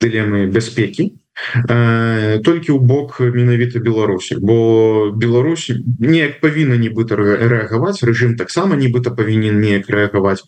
дылемы 0.00 0.46
бяспекі. 0.46 1.12
Э, 1.12 1.25
толькі 1.66 2.70
ў 2.72 2.80
бок 2.80 3.20
менавіта 3.20 3.80
Беларусі. 3.80 4.36
Бо 4.40 5.12
Беларусь 5.12 5.70
неяк 5.98 6.40
павінна 6.40 6.76
нібыта 6.80 7.16
рэагаваць 7.16 8.02
рэжым 8.02 8.36
таксама 8.36 8.76
нібыта 8.76 9.12
павінен 9.12 9.60
неяк 9.60 9.90
рэагаваць. 9.90 10.42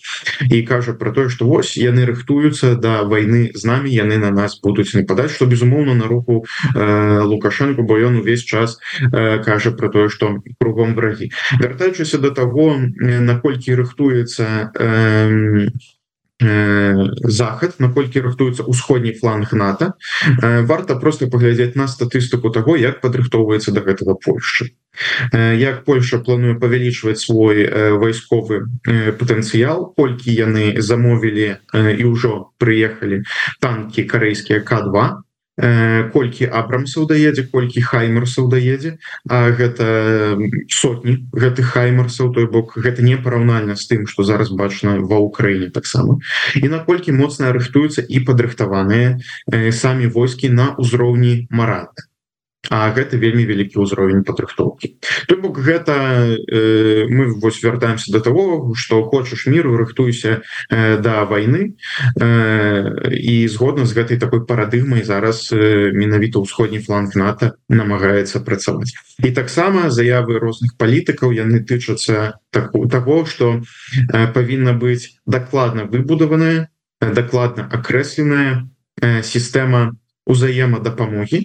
І 0.50 0.62
кажа 0.62 0.92
про 0.92 1.12
тое 1.12 1.28
что 1.28 1.46
вось 1.46 1.76
яны 1.76 2.06
рыхтуюцца 2.08 2.74
да 2.76 3.02
войны 3.04 3.52
з 3.54 3.64
намі 3.64 3.90
яны 3.92 4.18
на 4.18 4.30
нас 4.30 4.60
будуць 4.62 4.94
нападаць 4.94 5.32
что 5.32 5.46
безумоўна 5.46 5.94
на 5.94 6.06
руку 6.06 6.44
э, 6.74 7.20
лукашенко 7.22 7.82
бо 7.82 7.98
ён 7.98 8.20
увесь 8.20 8.44
час 8.44 8.78
э, 9.00 9.42
кажа 9.44 9.70
про 9.72 9.88
тое 9.88 10.08
что 10.08 10.40
кругом 10.60 10.94
врагі. 10.94 11.30
Вяртаючыся 11.60 12.18
до 12.18 12.30
того 12.30 12.76
наколькі 12.98 13.74
рыхтуецца 13.74 14.72
э, 14.74 15.68
захад 16.40 17.74
наколькі 17.78 18.22
рыхтуецца 18.22 18.62
усходні 18.62 19.12
фланг 19.12 19.52
НАТО. 19.52 19.94
Варта 20.40 20.94
просто 20.94 21.26
паглядзець 21.26 21.74
на 21.74 21.88
статыстыку 21.88 22.50
того 22.50 22.76
як 22.76 23.00
падрыхтоўваецца 23.00 23.72
до 23.72 23.82
гэтага 23.82 24.14
Польшчы 24.14 24.74
як 25.32 25.84
Польша 25.84 26.18
плануе 26.18 26.54
павялічваць 26.58 27.20
свой 27.20 27.66
вайсковы 27.98 28.66
патэнцыял 29.18 29.94
колькі 29.94 30.34
яны 30.34 30.82
замовілі 30.82 31.62
і 31.74 32.04
ўжо 32.10 32.50
прыехалі 32.58 33.22
танки 33.60 34.02
карэйскія 34.02 34.62
к2 34.66 35.22
колькі 35.58 36.46
абрамсаў 36.46 37.06
даедзе 37.10 37.44
колькі 37.50 37.82
хаймерсаў 37.82 38.48
даедзе. 38.48 38.98
А 39.28 39.50
гэта 39.50 40.38
сотні 40.70 41.26
гэтых 41.34 41.74
хаймерсаў. 41.74 42.32
Той 42.34 42.46
бок 42.46 42.78
гэта 42.78 43.02
не 43.02 43.16
параўнальна 43.18 43.74
з 43.74 43.86
тым 43.90 44.06
што 44.06 44.22
зараз 44.22 44.54
бачна 44.54 44.98
ва 45.02 45.18
ўкраіне 45.18 45.70
таксама. 45.74 46.18
І 46.54 46.68
наколькі 46.68 47.16
моцна 47.16 47.50
рыхтуюцца 47.52 48.06
і 48.06 48.22
падрыхтаваныя 48.22 49.18
самі 49.72 50.06
войскі 50.06 50.54
на 50.54 50.74
ўзроўні 50.78 51.48
марата 51.50 52.08
А 52.66 52.90
гэта 52.90 53.16
вельмі 53.16 53.46
вялікі 53.46 53.80
ўзровень 53.80 54.26
падрыхтоўкі. 54.26 54.98
То 55.30 55.38
бок 55.38 55.62
гэта 55.62 56.26
э, 56.26 57.06
мы 57.06 57.32
вось 57.38 57.62
вяртаемся 57.62 58.12
до 58.12 58.20
того 58.20 58.74
что 58.74 59.02
хочаш 59.06 59.46
міру 59.46 59.78
рыхтуйся 59.78 60.42
э, 60.68 60.98
да 60.98 61.24
войны 61.24 61.78
э, 62.18 63.14
і 63.14 63.48
згодна 63.48 63.86
з 63.86 63.94
гэтай 63.94 64.18
такой 64.18 64.44
парадыгмай 64.44 65.06
зараз 65.06 65.48
э, 65.54 65.94
менавіта 65.94 66.42
ўсходні 66.42 66.82
фланг 66.82 67.14
НАТО 67.14 67.56
намагаецца 67.70 68.42
працаваць. 68.42 68.92
І 69.22 69.30
таксама 69.30 69.88
заявы 69.88 70.36
розных 70.42 70.76
палітыкаў 70.76 71.32
яны 71.32 71.62
тычацца 71.64 72.42
так, 72.50 72.74
того 72.74 73.24
что 73.24 73.62
э, 74.12 74.26
павінна 74.34 74.74
быць 74.74 75.16
дакладна 75.24 75.86
выбудаваная 75.86 76.68
дакладна 77.00 77.70
акрэсленая 77.70 78.68
э, 79.00 79.22
сістэма 79.22 79.94
на 79.94 80.07
узаемадапамогі 80.28 81.40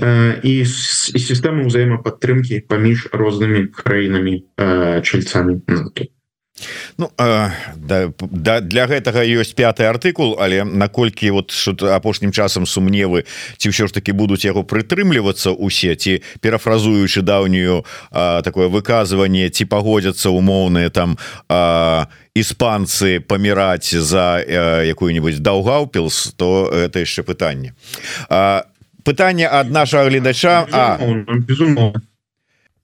э, 0.00 0.40
і, 0.42 0.54
і 0.64 1.18
сістэмы 1.20 1.68
ўзаемападтрымкі 1.68 2.64
паміж 2.64 3.12
рознымі 3.12 3.68
краінамі 3.68 4.40
э, 4.56 5.04
чальцамі 5.04 5.60
НАТО. 5.68 6.08
Ну 6.98 7.10
э, 7.18 7.48
да, 7.76 8.12
да, 8.20 8.60
для 8.60 8.86
гэтага 8.86 9.24
ёсць 9.24 9.56
пятый 9.56 9.88
артыкул 9.88 10.36
але 10.38 10.64
наколькі 10.64 11.30
вот 11.30 11.50
апошнім 11.80 12.32
часам 12.32 12.66
сумневы 12.66 13.24
ці 13.56 13.72
ўсё 13.72 13.88
ж 13.88 13.92
таки 13.92 14.12
будуць 14.12 14.44
яго 14.44 14.60
прытрымлівацца 14.62 15.56
усе 15.56 15.96
ці 15.96 16.20
перафразуючы 16.44 17.24
даўнюю 17.24 17.84
такое 18.12 18.68
выказыванне 18.68 19.48
ці 19.48 19.64
пагодзяцца 19.64 20.28
умоўныя 20.28 20.92
там 20.92 21.16
іспанцы 22.36 23.20
паміраць 23.24 23.96
за 23.96 24.44
якую-нибудь 24.84 25.40
даўгаўпілс 25.40 26.36
то 26.36 26.68
это 26.68 27.00
яшчэ 27.00 27.24
пытанне. 27.24 27.72
Пытанне 29.02 29.48
ад 29.48 29.72
нашага 29.72 30.08
гледача 30.12 30.68
А 30.70 31.00
безумоўно 31.48 32.02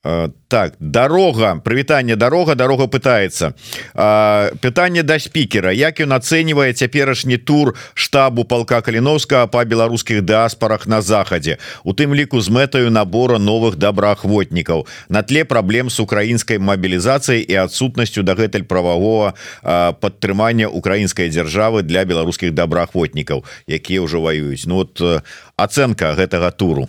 так 0.02 0.74
дорога 0.78 1.61
прывітанне 1.64 2.16
дорога 2.16 2.54
дорога 2.54 2.87
пытается. 2.87 3.54
Пытанне 3.94 5.02
да 5.02 5.18
спікера 5.18 5.72
як 5.72 6.00
ён 6.00 6.14
ацэньвае 6.14 6.72
цяперашні 6.72 7.37
тур 7.37 7.74
штабу 7.94 8.44
полка 8.44 8.80
каліновска 8.80 9.46
по 9.46 9.64
беларускіх 9.64 10.22
дыаспорах 10.22 10.87
на 10.87 11.02
захадзе? 11.02 11.58
У 11.82 11.92
тым 11.92 12.14
ліку 12.14 12.40
з 12.40 12.48
мэтаю 12.48 12.90
набора 12.90 13.38
новых 13.38 13.74
добраахвотнікаў. 13.76 14.87
На 15.08 15.22
тле 15.22 15.44
праблем 15.44 15.90
с 15.90 15.98
украінскай 16.00 16.58
мобілізацыяй 16.58 17.42
і 17.42 17.54
адсутнасцю 17.66 18.22
дагэтуль 18.22 18.70
прававого 18.70 19.34
падтрымання 19.62 20.70
украінскай 20.70 21.28
дзяржавы 21.28 21.82
для 21.82 22.04
беларускіх 22.04 22.54
добраахвотнікаў 22.54 23.44
якія 23.66 24.02
ўжо 24.02 24.20
воююць 24.22 24.66
Ну 24.66 24.87
вот 24.87 25.02
ацэнка 25.56 26.14
гэтага 26.14 26.50
туру. 26.54 26.88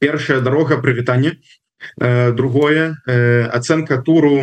Першая 0.00 0.40
дорога 0.40 0.76
прывітання 0.80 1.36
Э, 1.36 1.63
другое 1.96 2.96
ацэнка 3.06 4.02
туру 4.02 4.42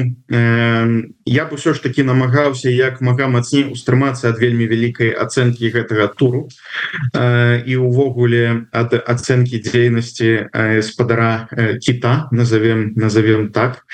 я 1.25 1.45
б 1.45 1.49
усё 1.54 1.73
ж 1.73 1.82
таки 1.82 2.04
намагаўся 2.04 2.69
як 2.69 3.01
мага 3.01 3.27
мацней 3.27 3.71
устрымацца 3.71 4.30
ад 4.30 4.39
вельмі 4.39 4.67
вялікай 4.67 5.12
ацэнкі 5.15 5.71
гэтага 5.71 6.08
туру. 6.17 6.47
І 7.65 7.73
увогуле 7.77 8.67
ад 8.71 8.93
ацэнкі 8.93 9.62
дзейнасці 9.62 10.49
спадара 10.82 11.47
кіта 11.82 12.27
назовем 12.32 12.93
назовем 12.95 13.51
так. 13.51 13.86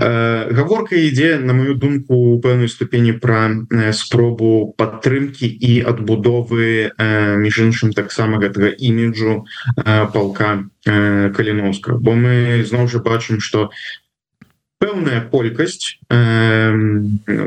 Гаворка 0.00 0.96
ідзе 0.96 1.38
на 1.38 1.52
мою 1.52 1.74
думку 1.74 2.14
у 2.14 2.40
пэўнай 2.40 2.68
ступені 2.68 3.12
пра 3.12 3.66
спробу 3.92 4.74
падтрымки 4.76 5.46
і 5.46 5.82
адбудовы 5.86 6.90
між 7.38 7.58
іншым 7.58 7.92
таксама 7.92 8.38
гэтага 8.38 8.74
іміджу 8.76 9.44
палка 9.84 10.70
каліновска 10.84 11.96
бо 12.00 12.14
мы 12.16 12.64
зноў 12.64 12.88
жа 12.88 13.00
бачым 13.04 13.40
что 13.40 13.70
пэўная 14.80 15.20
колькасць 15.28 16.00
э, 16.08 16.72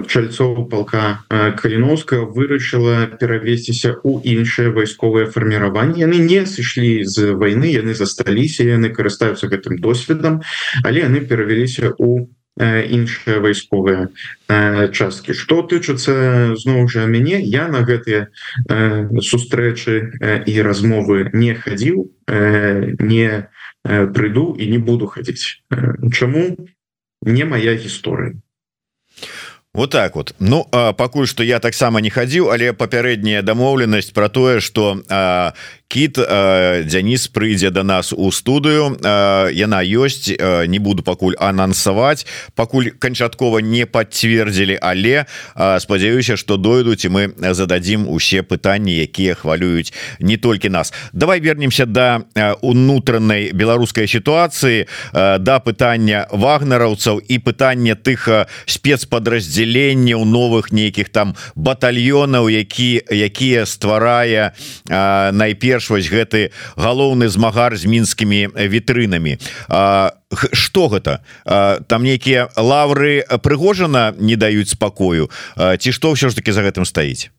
чальцоў 0.05 0.69
палка 0.69 1.25
каліновска 1.57 2.21
вырашыла 2.29 3.09
перавесціся 3.17 3.97
у 4.03 4.21
іншыя 4.21 4.69
вайсковыя 4.69 5.25
фарміраванні 5.33 6.05
яны 6.05 6.21
не 6.21 6.45
сышлі 6.45 7.01
з 7.09 7.33
войны 7.33 7.73
яны 7.73 7.97
засталіся 7.97 8.69
яны 8.69 8.93
карыстаюцца 8.93 9.49
гэтым 9.49 9.81
досведам 9.81 10.41
але 10.83 11.09
яны 11.09 11.25
перавяліся 11.25 11.97
у 11.97 12.29
іншыя 12.59 13.41
вайсковыя 13.41 14.09
часткі 14.93 15.33
что 15.33 15.61
тычыцца 15.65 16.53
зноў 16.59 16.85
жа 16.87 17.09
мяне 17.09 17.41
я 17.41 17.67
на 17.67 17.81
гэтыя 17.81 18.29
сустрэчы 19.21 19.95
і 20.45 20.53
размовы 20.61 21.29
не 21.33 21.57
хадзіў 21.57 22.09
не 22.29 23.27
прыйду 23.83 24.55
і 24.57 24.67
не 24.67 24.79
буду 24.79 25.07
хадзіць. 25.07 25.59
Чаму? 26.13 26.55
Не 27.21 27.45
моя 27.45 27.75
гісторыя. 27.75 28.39
Вот 29.73 29.89
так 29.89 30.15
вот. 30.15 30.35
Ну 30.39 30.65
пакуль 30.97 31.25
что 31.25 31.43
я 31.43 31.59
таксама 31.59 31.99
не 32.01 32.09
хадзіў 32.09 32.51
але 32.53 32.73
папярэдняя 32.73 33.41
дамоўленасць 33.41 34.13
про 34.13 34.29
тое 34.29 34.59
что 34.59 35.01
кіт 35.93 36.17
Дзяніс 36.89 37.27
прыйдзе 37.29 37.69
до 37.69 37.83
нас 37.85 38.09
у 38.17 38.31
студыю. 38.33 38.97
Яна 39.53 39.85
ёсць 39.85 40.33
не 40.65 40.79
буду 40.81 41.05
пакуль 41.05 41.37
анансаваць. 41.37 42.25
Пакуль 42.57 42.89
канчаткова 42.97 43.61
не 43.61 43.85
подцвердзілі 43.85 44.81
але 44.81 45.29
спадзяюся 45.53 46.33
что 46.33 46.57
дойдуць 46.57 47.05
і 47.05 47.13
мы 47.13 47.23
зададзім 47.37 48.09
усе 48.09 48.41
пытанні 48.41 49.05
якія 49.05 49.37
хвалююць 49.37 49.93
не 50.17 50.37
толькі 50.37 50.73
нас. 50.73 50.93
Давай 51.13 51.39
вернемся 51.39 51.85
до 51.85 52.25
унутранай 52.65 53.53
беларускай 53.53 54.09
сітуацыі 54.09 54.89
да 55.13 55.61
пытання 55.61 56.25
вагнараўцаў 56.33 57.21
і 57.21 57.37
пытання 57.37 57.93
тых 57.93 58.49
спецпадраздзяленняў 58.65 60.25
новых 60.25 60.73
нейкіх 60.73 61.13
там 61.13 61.37
батальёнаў 61.53 62.49
які 62.49 63.05
якія 63.13 63.69
стварае 63.69 64.57
найперш 64.89 65.82
вось 65.89 66.09
гэты 66.09 66.51
галоўны 66.75 67.27
змагар 67.29 67.75
з 67.75 67.85
мінскімі 67.85 68.53
вітрынамі. 68.55 69.37
Что 70.53 70.87
гэта? 70.87 71.23
Там 71.87 72.03
нейкія 72.03 72.49
лавры 72.57 73.23
прыгожана 73.43 74.13
не 74.17 74.35
даюць 74.35 74.73
спакою. 74.73 75.29
Ці 75.55 75.89
што 75.91 76.13
ўсё 76.13 76.29
ж 76.29 76.35
таки 76.35 76.51
за 76.51 76.63
гэтым 76.63 76.85
стаіць? 76.85 77.31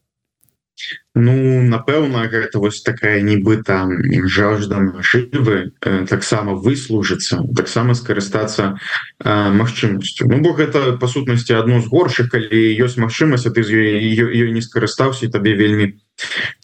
Ну 1.14 1.62
напэўна 1.62 2.26
гэта 2.26 2.58
вось 2.58 2.82
такая 2.82 3.22
нібыта 3.22 3.86
жажда 4.26 4.80
жывы 5.06 5.70
э, 5.70 6.06
таксама 6.10 6.58
выслужыцца 6.58 7.38
таксама 7.54 7.94
скарыстацца 7.94 8.74
магчымасцю. 9.22 10.26
Ну 10.26 10.42
бо 10.42 10.50
гэта 10.58 10.98
па 10.98 11.06
сутнасці 11.06 11.54
адно 11.62 11.78
з 11.78 11.86
горшых 11.86 12.34
калі 12.34 12.58
ёсць 12.82 12.98
магчымасць 12.98 13.46
ты 13.46 13.62
з 13.62 13.70
ёй 13.70 14.50
не 14.50 14.62
скарыстаўся 14.66 15.30
табе 15.30 15.54
вельмі 15.54 15.94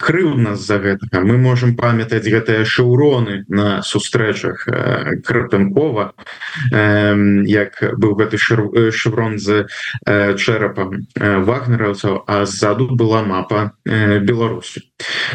крыўдна 0.00 0.54
з-за 0.56 0.78
гэтага. 0.78 1.22
Мы 1.26 1.38
можемм 1.38 1.76
памятаць 1.76 2.24
гэтыя 2.24 2.64
шыўроны 2.64 3.44
на 3.48 3.82
сустрэчах 3.82 4.66
э, 4.66 5.20
крытынкова 5.26 6.12
э, 6.12 7.14
як 7.50 7.82
быў 7.98 8.14
гэты 8.20 8.38
шеврон 8.38 9.38
з 9.38 9.66
чэрапам 10.06 11.06
вагнераўцаў 11.16 12.24
а 12.26 12.44
ззаду 12.46 12.88
была 12.94 13.22
мапа 13.22 13.72
Беларусі. 13.84 14.86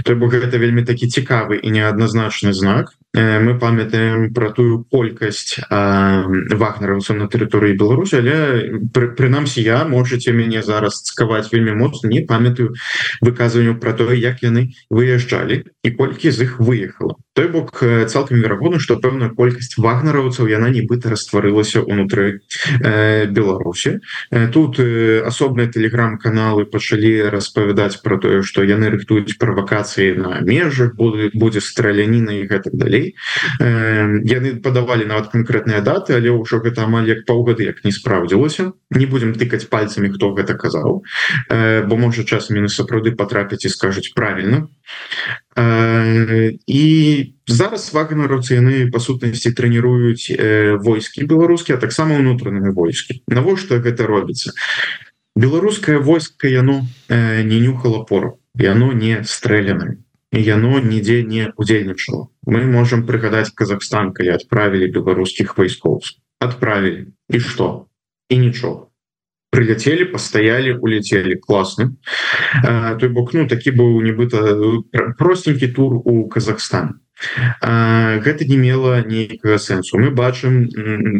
То 0.04 0.16
бок 0.16 0.34
гэта 0.34 0.58
вельмі 0.58 0.86
такі 0.86 1.08
цікавы 1.08 1.60
і 1.60 1.70
неадназначны 1.72 2.54
знак 2.54 2.96
мы 3.16 3.58
памятаем 3.60 4.34
про 4.34 4.52
тую 4.52 4.84
колькасць 4.92 5.60
вагнераўцаў 5.72 7.16
на 7.16 7.28
тэрыторыі 7.32 7.78
Беларусі 7.80 8.20
але 8.20 8.36
пры, 8.92 9.16
прынамсі 9.16 9.64
я 9.64 9.86
можете 9.88 10.36
мяне 10.36 10.62
зараз 10.62 11.00
цкаваць 11.08 11.48
вельмі 11.52 11.80
моцна 11.80 12.12
не 12.12 12.22
памятаю 12.22 12.76
выказванню 13.22 13.80
про 13.80 13.96
тое 13.96 14.20
як 14.20 14.44
яны 14.44 14.76
выязджалі 14.90 15.64
і 15.84 15.90
колькі 15.96 16.32
з 16.32 16.50
іх 16.50 16.60
выехала 16.60 17.16
той 17.36 17.48
бок 17.52 17.84
цалкам 18.08 18.40
верагодна 18.40 18.80
что 18.80 18.96
пэўная 18.96 19.30
колькасць 19.36 19.76
вагнераўцаў 19.76 20.48
яна 20.48 20.72
нібыта 20.72 21.12
растварылася 21.12 21.84
унутры 21.84 22.40
э, 22.80 23.28
Беларусі. 23.28 24.00
Тут 24.56 24.80
э, 24.80 25.20
асобныя 25.20 25.68
телеграм-каналы 25.68 26.66
пачалі 26.66 27.28
распавядаць 27.30 28.00
про 28.00 28.18
тое 28.18 28.42
что 28.42 28.64
яны 28.64 28.88
рыхтуюць 28.88 29.36
правакацыі 29.36 30.16
на 30.16 30.40
межах 30.40 30.96
будуць 30.96 31.36
будзе 31.36 31.60
страляніна 31.60 32.40
і 32.40 32.48
гэтак 32.48 32.74
далей. 32.80 33.16
Э, 33.60 34.24
яны 34.24 34.56
падавалі 34.64 35.04
нават 35.04 35.36
канкрэтныя 35.36 35.84
даты 35.84 36.16
але 36.16 36.32
ўжо 36.32 36.64
гэта 36.64 36.88
амаль 36.88 37.12
як 37.12 37.28
паўгады 37.28 37.68
як 37.68 37.84
не 37.84 37.92
спраўдзілася. 37.92 38.72
Не 38.96 39.06
будемм 39.12 39.36
тыкаць 39.36 39.68
пальцамі 39.68 40.08
хто 40.16 40.32
гэта 40.32 40.56
казаў. 40.56 41.04
Э, 41.52 41.84
бо 41.84 42.00
можа 42.00 42.24
часам 42.24 42.64
яны 42.64 42.72
сапраўды 42.72 43.12
потрапіць 43.12 43.68
і 43.68 43.76
скажуць 43.76 44.16
правильно 44.16 44.72
э, 44.72 45.45
і 45.56 46.84
зараз 47.48 47.88
вагнараўцы 47.96 48.60
яны 48.60 48.92
па 48.92 49.00
сутнасці 49.00 49.56
трэніруюць 49.56 50.36
войскі 50.84 51.24
беларускія 51.32 51.80
таксама 51.80 52.20
ўнутраныя 52.20 52.76
войскі. 52.76 53.24
Навошта 53.32 53.80
гэта 53.80 54.04
робіцца 54.04 54.52
беларускае 55.36 56.00
войска 56.00 56.48
яно 56.48 56.88
не 57.10 57.60
нюхала 57.60 58.04
пору 58.04 58.40
яно 58.60 58.92
не 58.94 59.24
стрэляным 59.24 60.04
яно 60.32 60.80
нідзе 60.80 61.24
не 61.24 61.52
удзельнічала 61.56 62.28
мы 62.48 62.64
можем 62.64 63.06
прыгадаць 63.06 63.52
Казахстан 63.52 64.14
калі 64.14 64.36
отправілі 64.40 64.92
беларускіх 64.96 65.58
вайскоў 65.58 66.00
отправілі 66.40 67.12
і 67.30 67.40
что 67.40 67.88
і 68.30 68.38
нічого 68.38 68.85
прилетели 69.56 70.04
пастаялі 70.04 70.76
улетели. 70.84 71.40
Класны 71.40 71.96
той 73.00 73.10
бок 73.10 73.32
ну 73.34 73.48
такі 73.48 73.72
быў 73.72 74.04
нібыта 74.04 74.60
простенькі 75.16 75.72
тур 75.72 76.02
у 76.04 76.28
Казахстан. 76.28 77.00
Гэта 77.64 78.44
не 78.44 78.58
мела 78.60 79.00
нейкага 79.08 79.56
сэнсу. 79.56 79.96
Мы 79.96 80.12
бачым 80.12 80.68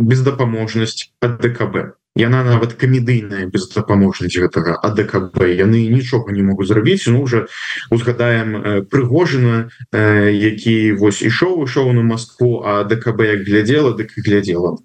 бездапаможнасць 0.04 1.16
ад 1.24 1.40
ДКБ 1.40 1.96
яна 2.16 2.44
нават 2.48 2.76
камедыйная 2.80 3.48
бездапаможнасць 3.52 4.40
гэтага 4.40 4.80
АДКБ 4.80 5.48
яны 5.52 5.84
нічога 5.92 6.32
не 6.32 6.44
могуць 6.48 6.68
зрабіць. 6.72 7.08
Ну 7.08 7.22
уже 7.24 7.48
узгадаем 7.92 8.56
э, 8.56 8.82
прыгожана 8.84 9.70
э, 9.92 10.32
які 10.32 10.96
вось 10.96 11.22
ішоў 11.22 11.68
ішоў 11.68 11.92
на 11.92 12.04
Москву 12.04 12.64
а 12.64 12.84
ДКБ 12.84 13.20
як 13.36 13.44
глядзела 13.44 13.96
дык 13.96 14.16
глядзела 14.16 14.80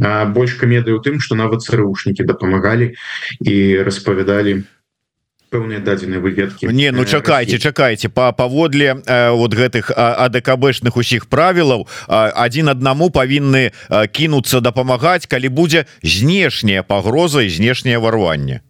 больш 0.00 0.56
камедыі 0.56 0.96
у 0.96 1.00
тым 1.04 1.20
что 1.20 1.36
нават 1.36 1.62
царушнікі 1.62 2.24
дапамагалі 2.24 2.96
і 3.44 3.56
распавядалі 3.84 4.64
пэўныя 5.50 5.82
дадзеныя 5.82 6.22
выветкі. 6.22 6.70
Не 6.70 6.94
ну 6.94 7.04
чакайце 7.04 7.58
чакайце. 7.58 8.08
Па 8.08 8.30
паводле 8.32 9.02
э, 9.02 9.30
вот 9.34 9.52
гэтых 9.52 9.90
адКбшных 9.90 10.96
усіх 10.96 11.26
правілаў 11.26 11.90
адзін 12.08 12.70
аднаму 12.70 13.10
павінны 13.10 13.74
кінуцца 14.14 14.62
дапамагаць 14.62 15.26
калі 15.26 15.50
будзе 15.50 15.86
знешняя 16.02 16.86
пагроза 16.86 17.42
і 17.42 17.50
знешняе 17.50 17.98
варванне 17.98 18.62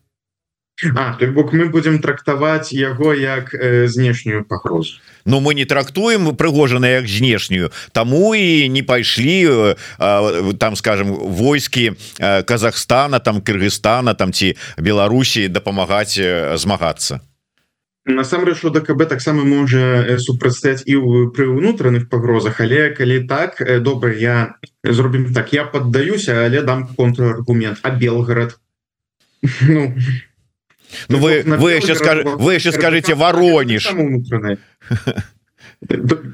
А, 0.96 1.16
бок 1.26 1.52
мы 1.52 1.68
будем 1.68 2.00
трактаваць 2.00 2.72
яго 2.72 3.12
як 3.12 3.54
э, 3.54 3.86
знешнюю 3.86 4.44
пагрозу. 4.44 4.96
Ну 5.24 5.40
мы 5.40 5.54
не 5.54 5.64
трактуем 5.64 6.34
прыгожана 6.36 6.86
як 6.86 7.08
знешнюю. 7.08 7.70
Таму 7.92 8.34
і 8.34 8.68
не 8.68 8.82
пайшлі 8.82 9.76
э, 9.98 10.54
там 10.58 10.76
скажем 10.76 11.12
войскі 11.12 11.92
э, 12.18 12.42
Казахстана 12.42 13.18
там 13.20 13.40
Кыргызстана 13.40 14.14
там 14.14 14.32
ці 14.32 14.56
Беларусі 14.78 15.48
дапамагаць 15.48 16.16
э, 16.18 16.56
змагацца. 16.56 17.20
Насамрэч 18.06 18.64
ДКБ 18.64 19.04
таксама 19.06 19.44
можа 19.44 20.00
э, 20.00 20.18
супрацьстаць 20.18 20.82
і 20.88 20.96
пры 21.36 21.44
ўнутраных 21.52 22.08
пагрозах. 22.08 22.60
Але 22.64 22.96
калі 22.96 23.28
так 23.28 23.60
э, 23.60 23.80
добра 23.80 24.16
я 24.16 24.56
зробім 24.82 25.34
так. 25.34 25.52
Я 25.52 25.64
поддаюся 25.64 26.46
але 26.46 26.62
дам 26.62 26.88
контраргумент. 26.96 27.78
А 27.82 27.90
Белгород 27.90 28.56
ну 29.68 29.94
Ну 31.08 31.18
вы 31.18 31.42
вы 31.44 31.72
еще 31.72 31.94
скажете 31.94 32.30
вы 32.30 32.54
еще 32.54 32.72
скажите 32.72 33.14
Воронеж 33.14 33.88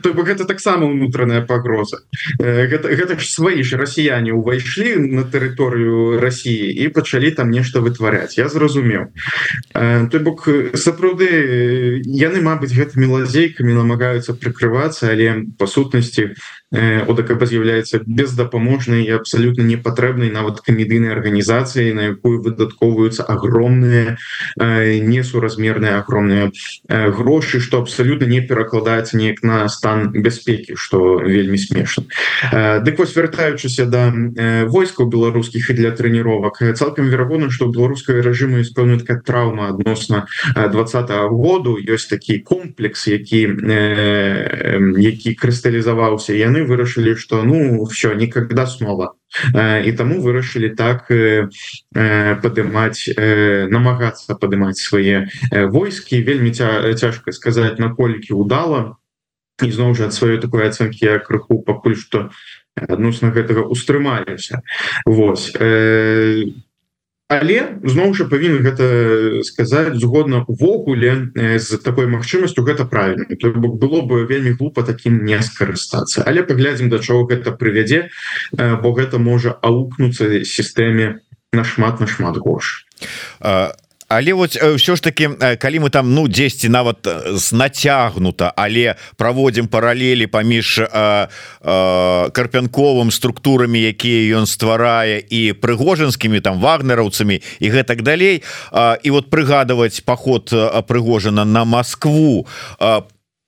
то 0.02 0.12
бок 0.12 0.26
гэта 0.26 0.44
таксама 0.44 0.86
унутраная 0.86 1.40
пагроза 1.40 2.02
гэта, 2.38 2.88
гэта 2.88 3.18
ж 3.18 3.30
свои 3.30 3.62
ж 3.62 3.78
расіяне 3.78 4.32
увайшлі 4.34 4.96
на 4.98 5.22
тэрыторыю 5.22 6.18
Росіі 6.18 6.74
і 6.74 6.88
пачалі 6.88 7.30
там 7.30 7.50
нешта 7.50 7.78
вытваряць 7.80 8.34
я 8.38 8.48
зразумеў 8.48 9.14
той 9.72 10.20
бок 10.20 10.48
сапраўды 10.74 12.02
яны 12.02 12.42
Мабыць 12.42 12.74
гэтымі 12.74 13.06
лазейкамі 13.06 13.78
намагаюцца 13.78 14.34
прыкрывацца 14.34 15.14
але 15.14 15.46
па 15.58 15.70
сутнасці 15.70 16.34
ОДКБ 16.74 17.46
з'яўляецца 17.46 18.02
бездапаможнай 18.06 19.06
і 19.06 19.14
абсалютна 19.22 19.62
непатрэбнай 19.62 20.34
нават 20.34 20.66
камедыйнай 20.66 21.14
арганізацыяй 21.14 21.94
на 21.94 22.10
якую 22.10 22.42
выдатковваюцца 22.42 23.22
огромныя 23.22 24.18
несуразмерныя 24.58 26.02
огромныя 26.02 26.50
грошы 26.90 27.62
што 27.62 27.86
абсалютна 27.86 28.26
не 28.26 28.40
перакладаецца 28.42 29.14
неяк 29.14 29.46
на 29.46 29.68
стан 29.70 30.10
бяспекі 30.10 30.74
што 30.74 31.22
вельмі 31.22 31.54
смешна 31.54 32.02
Дык 32.82 32.98
вось 32.98 33.14
вяртаючыся 33.14 33.86
да 33.86 34.10
войскаў 34.66 35.06
беларускіх 35.06 35.70
і 35.70 35.78
для 35.78 35.94
трэніровак 35.94 36.58
цалкам 36.74 37.06
верагодна 37.06 37.46
што 37.54 37.70
беларускай 37.70 38.18
рэжыму 38.26 38.58
есть 38.58 38.74
пэўна 38.74 38.98
такая 38.98 39.22
траўма 39.22 39.70
адносна 39.70 40.26
двадца 40.50 41.06
-го 41.06 41.30
году 41.30 41.78
ёсць 41.78 42.10
такі 42.10 42.42
комплекс 42.42 43.06
які 43.06 43.54
які 44.98 45.30
крысталізаваўся 45.38 46.34
яны 46.34 46.55
яны 46.56 46.66
вырашылі 46.66 47.14
что 47.16 47.42
ну 47.44 47.84
все 47.84 48.14
никогда 48.14 48.66
снова. 48.66 49.14
І 49.52 49.92
таму 49.92 50.20
вырашылі 50.20 50.72
так 50.72 51.08
падымаць 51.92 53.12
намагацца 53.68 54.34
падымаць 54.40 54.80
свае 54.80 55.28
войскі 55.52 56.22
вельмі 56.24 56.50
ця, 56.56 56.94
цяжка 56.94 57.32
сказаць 57.32 57.78
наколькі 57.78 58.32
удала 58.32 58.96
ізноў 59.60 59.96
жа 59.96 60.08
ад 60.08 60.16
сваёй 60.16 60.40
такой 60.40 60.68
ацэнкі 60.68 61.04
я 61.04 61.18
крыху 61.18 61.60
пакуль 61.60 61.96
што 61.96 62.30
адносна 62.76 63.32
гэтага 63.32 63.68
устрымаліся 63.68 64.60
Вось 65.04 65.52
але 67.28 67.82
зноў 67.82 68.14
жа 68.14 68.26
павінен 68.30 68.62
гэта 68.62 68.86
сказаць 69.42 69.98
згодна 69.98 70.44
увогуле 70.46 71.32
з 71.34 71.78
такой 71.82 72.06
магчымасцю 72.06 72.62
гэта 72.62 72.86
правильно 72.86 73.26
бок 73.56 73.78
было 73.82 74.02
бы 74.02 74.26
вельмі 74.26 74.54
глупа 74.54 74.82
таким 74.82 75.24
не 75.24 75.40
скарыстацца. 75.42 76.22
Але 76.22 76.46
паглядзім 76.46 76.88
да 76.88 77.02
чаго 77.02 77.26
гэта 77.26 77.50
прывядзе 77.50 78.10
бо 78.54 78.94
гэта 78.94 79.18
можа 79.18 79.58
аукнуцца 79.58 80.44
сістэме 80.46 81.18
нашмат 81.52 82.00
нашмат 82.00 82.38
горш. 82.38 82.86
А 83.40 83.74
але 84.08 84.32
вот 84.34 84.54
ўсё 84.54 84.96
ж 84.96 85.00
таки 85.02 85.28
калі 85.34 85.78
мы 85.86 85.90
там 85.90 86.14
ну 86.14 86.28
10 86.28 86.70
нават 86.70 87.06
з 87.34 87.52
нацягнута 87.52 88.52
але 88.56 88.94
праводзім 89.16 89.66
паралелі 89.66 90.26
паміж 90.26 90.80
карпянковым 92.32 93.10
структурамі 93.10 93.82
якія 93.82 94.38
ён 94.38 94.46
стварае 94.46 95.18
і 95.18 95.52
прыгожанскімі 95.58 96.40
там 96.40 96.60
вагнераўцамі 96.60 97.42
і 97.58 97.66
гэтак 97.70 98.02
далей 98.02 98.42
а, 98.70 98.98
і 99.02 99.10
вот 99.10 99.30
прыгадваць 99.30 100.00
паход 100.06 100.54
прыгожана 100.86 101.44
на 101.44 101.64
Москву 101.64 102.46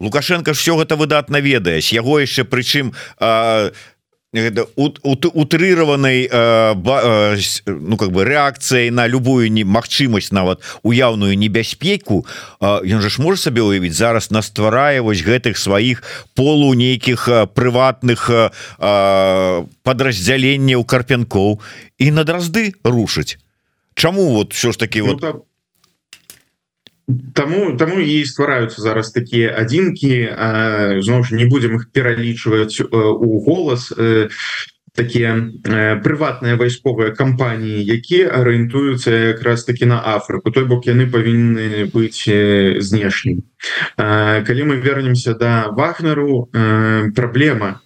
лукашенко 0.01 0.55
ж 0.55 0.59
все 0.59 0.75
гэта 0.75 0.97
выдатна 0.97 1.39
ведаеш 1.39 1.93
яго 1.93 2.19
яшчэ 2.19 2.43
прычым 2.45 2.95
а, 4.35 4.67
утрырованной 4.77 6.29
э, 6.31 6.75
э, 6.75 7.37
ну 7.67 7.97
как 7.97 8.13
бы 8.13 8.25
реакцией 8.25 8.91
на 8.91 9.07
любую 9.07 9.51
немагчымасць 9.51 10.33
нават 10.33 10.61
уяўную 10.83 11.39
небяспеку 11.39 12.27
ён 12.61 13.01
же 13.01 13.09
ж 13.09 13.23
можа 13.25 13.49
сабе 13.49 13.63
уявіць 13.63 13.97
зараз 13.97 14.31
настварае 14.31 15.01
вось 15.01 15.25
гэтых 15.25 15.57
сваіх 15.57 16.05
полу 16.37 16.75
нейкіх 16.75 17.29
прыватных 17.57 18.29
подраздзяленняў 19.83 20.85
карпянкоў 20.85 21.61
і 21.97 22.11
на 22.11 22.25
дразды 22.25 22.75
рушыць 22.85 23.41
Чаму 23.95 24.31
вот 24.37 24.53
все 24.53 24.73
ж 24.73 24.79
таки 24.79 25.01
ну, 25.01 25.13
вот 25.13 25.21
там 25.21 25.43
Таму 27.33 27.77
таму 27.81 28.01
і 28.05 28.25
ствараюцца 28.29 28.83
зараз 28.85 29.11
такія 29.17 29.55
адзінкі 29.57 30.13
зноў 31.01 31.25
ж 31.25 31.39
не 31.41 31.47
будзем 31.49 31.81
іх 31.81 31.89
пералічваць 31.89 32.85
у 32.85 33.41
голас 33.49 33.89
такія 34.93 35.33
прыватныя 36.05 36.59
вайсковыя 36.61 37.15
кампаніі 37.17 37.81
якія 37.97 38.29
арыентуюцца 38.41 39.33
якраз 39.33 39.65
таки 39.65 39.87
на 39.87 40.03
Афрыку. 40.05 40.51
Той 40.51 40.69
бок 40.69 40.85
яны 40.85 41.09
павінны 41.09 41.89
быць 41.89 42.29
знешнім 42.29 43.41
калі 43.97 44.63
мы 44.69 44.77
вернемся 44.77 45.33
да 45.33 45.73
вагнеру 45.73 46.51
праблема 47.17 47.81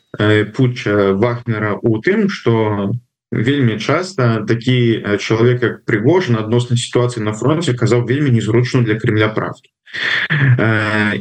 путча 0.56 1.14
вагнера 1.14 1.78
у 1.78 2.02
тым 2.02 2.26
что 2.28 2.90
вельмі 3.32 3.80
часто 3.80 4.44
такі 4.48 5.02
чалавек 5.18 5.60
как 5.60 5.74
прыгожан 5.88 6.36
адносна 6.36 6.76
сітуацыі 6.76 7.24
на 7.24 7.32
фронте 7.32 7.72
казаў 7.72 8.04
вельмі 8.04 8.30
незручную 8.30 8.84
для 8.84 9.00
Кремля 9.00 9.28
правду 9.28 9.72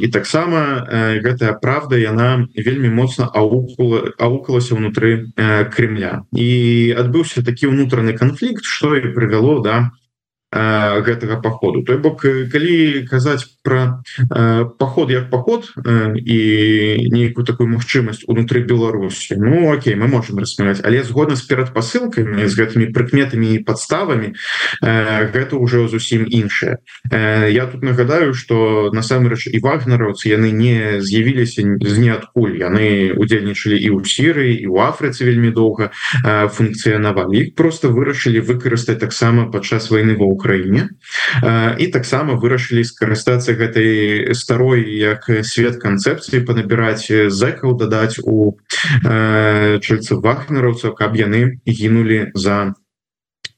і 0.00 0.08
таксама 0.08 0.88
гэтая 1.24 1.52
правда 1.60 1.96
яна 1.96 2.48
вельмі 2.56 2.88
моцна 2.88 3.28
аукалася 3.28 4.76
ўнутры 4.76 5.32
Кремля. 5.72 6.24
І 6.32 6.92
адбыўся 6.96 7.44
такі 7.44 7.68
ўнутраны 7.68 8.16
канфлікт 8.16 8.64
что 8.64 8.96
і 8.96 9.12
прывяло 9.12 9.60
да 9.60 9.92
гэтага 10.52 11.40
походу 11.40 11.84
той 11.84 11.96
бок 11.96 12.24
калі 12.24 13.08
казаць 13.08 13.44
про 13.62 14.02
поход 14.78 15.10
як 15.10 15.30
поход 15.30 15.72
і 16.26 16.38
нейкую 17.10 17.46
такую 17.46 17.68
магчымасць 17.70 18.26
унутры 18.26 18.62
Беларусі 18.66 19.36
Ну 19.38 19.72
Окей 19.72 19.94
мы 19.94 20.08
можем 20.08 20.38
рассмяць 20.38 20.82
але 20.82 21.02
згодна 21.02 21.36
з 21.36 21.46
перадпасылкамі 21.46 22.46
з 22.46 22.52
гэтымі 22.58 22.90
прыкметамі 22.90 23.54
і 23.54 23.62
подставамі 23.62 24.34
гэта 24.82 25.56
уже 25.56 25.86
зусім 25.88 26.26
іншае. 26.28 26.78
Я 27.12 27.66
тут 27.66 27.82
нагадаю 27.82 28.34
что 28.34 28.90
насамрэч 28.92 29.46
і 29.46 29.58
вагнераўцы 29.62 30.28
яны 30.28 30.50
не 30.50 31.00
з'явіліся 31.00 31.62
з 31.62 31.94
ніадкуль 31.98 32.58
яны 32.58 33.14
удзельнічалі 33.14 33.78
і 33.78 33.88
ў 33.94 34.00
сіры 34.02 34.46
і 34.58 34.66
у 34.66 34.82
Афрыцы 34.82 35.24
вельмі 35.24 35.54
доўга 35.54 35.94
функцыянавалі. 36.24 37.38
Іх 37.38 37.54
просто 37.54 37.88
вырашылі 37.94 38.42
выкарыстаць 38.42 38.98
таксама 38.98 39.46
падчас 39.50 39.90
войны 39.90 40.18
ва 40.18 40.26
Украіне. 40.26 40.90
І 41.78 41.86
таксама 41.94 42.34
вырашылі 42.34 42.82
скарыстацца 42.84 43.51
гэтай 43.58 44.34
старой 44.34 44.84
як 44.98 45.26
свет 45.42 45.80
канцэпцыі 45.82 46.44
панабіраць 46.46 47.08
зэкаў 47.08 47.76
дадаць 47.80 48.20
у 48.22 48.58
чальцы 49.02 50.18
вахнераўцаў 50.20 50.94
каб 50.98 51.16
яны 51.16 51.60
гінулі 51.66 52.32
за 52.34 52.74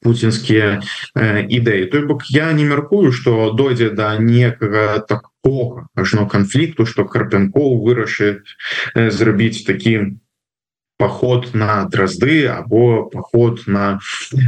пуцінскія 0.04 0.84
ідэі. 1.16 1.88
Той 1.88 2.04
бок 2.04 2.28
я 2.28 2.52
не 2.52 2.64
мяркую 2.64 3.12
что 3.12 3.52
дойдзе 3.52 3.88
да 3.90 4.16
некага 4.18 5.00
такого 5.00 5.88
ажно 5.96 6.28
канфлікту 6.28 6.84
что 6.84 7.08
карпянкоў 7.08 7.80
вырашыць 7.80 8.44
зрабіць 8.94 9.64
таким 9.64 10.20
поход 10.96 11.54
на 11.54 11.84
дразды 11.84 12.46
або 12.46 13.04
поход 13.04 13.62
на 13.66 13.98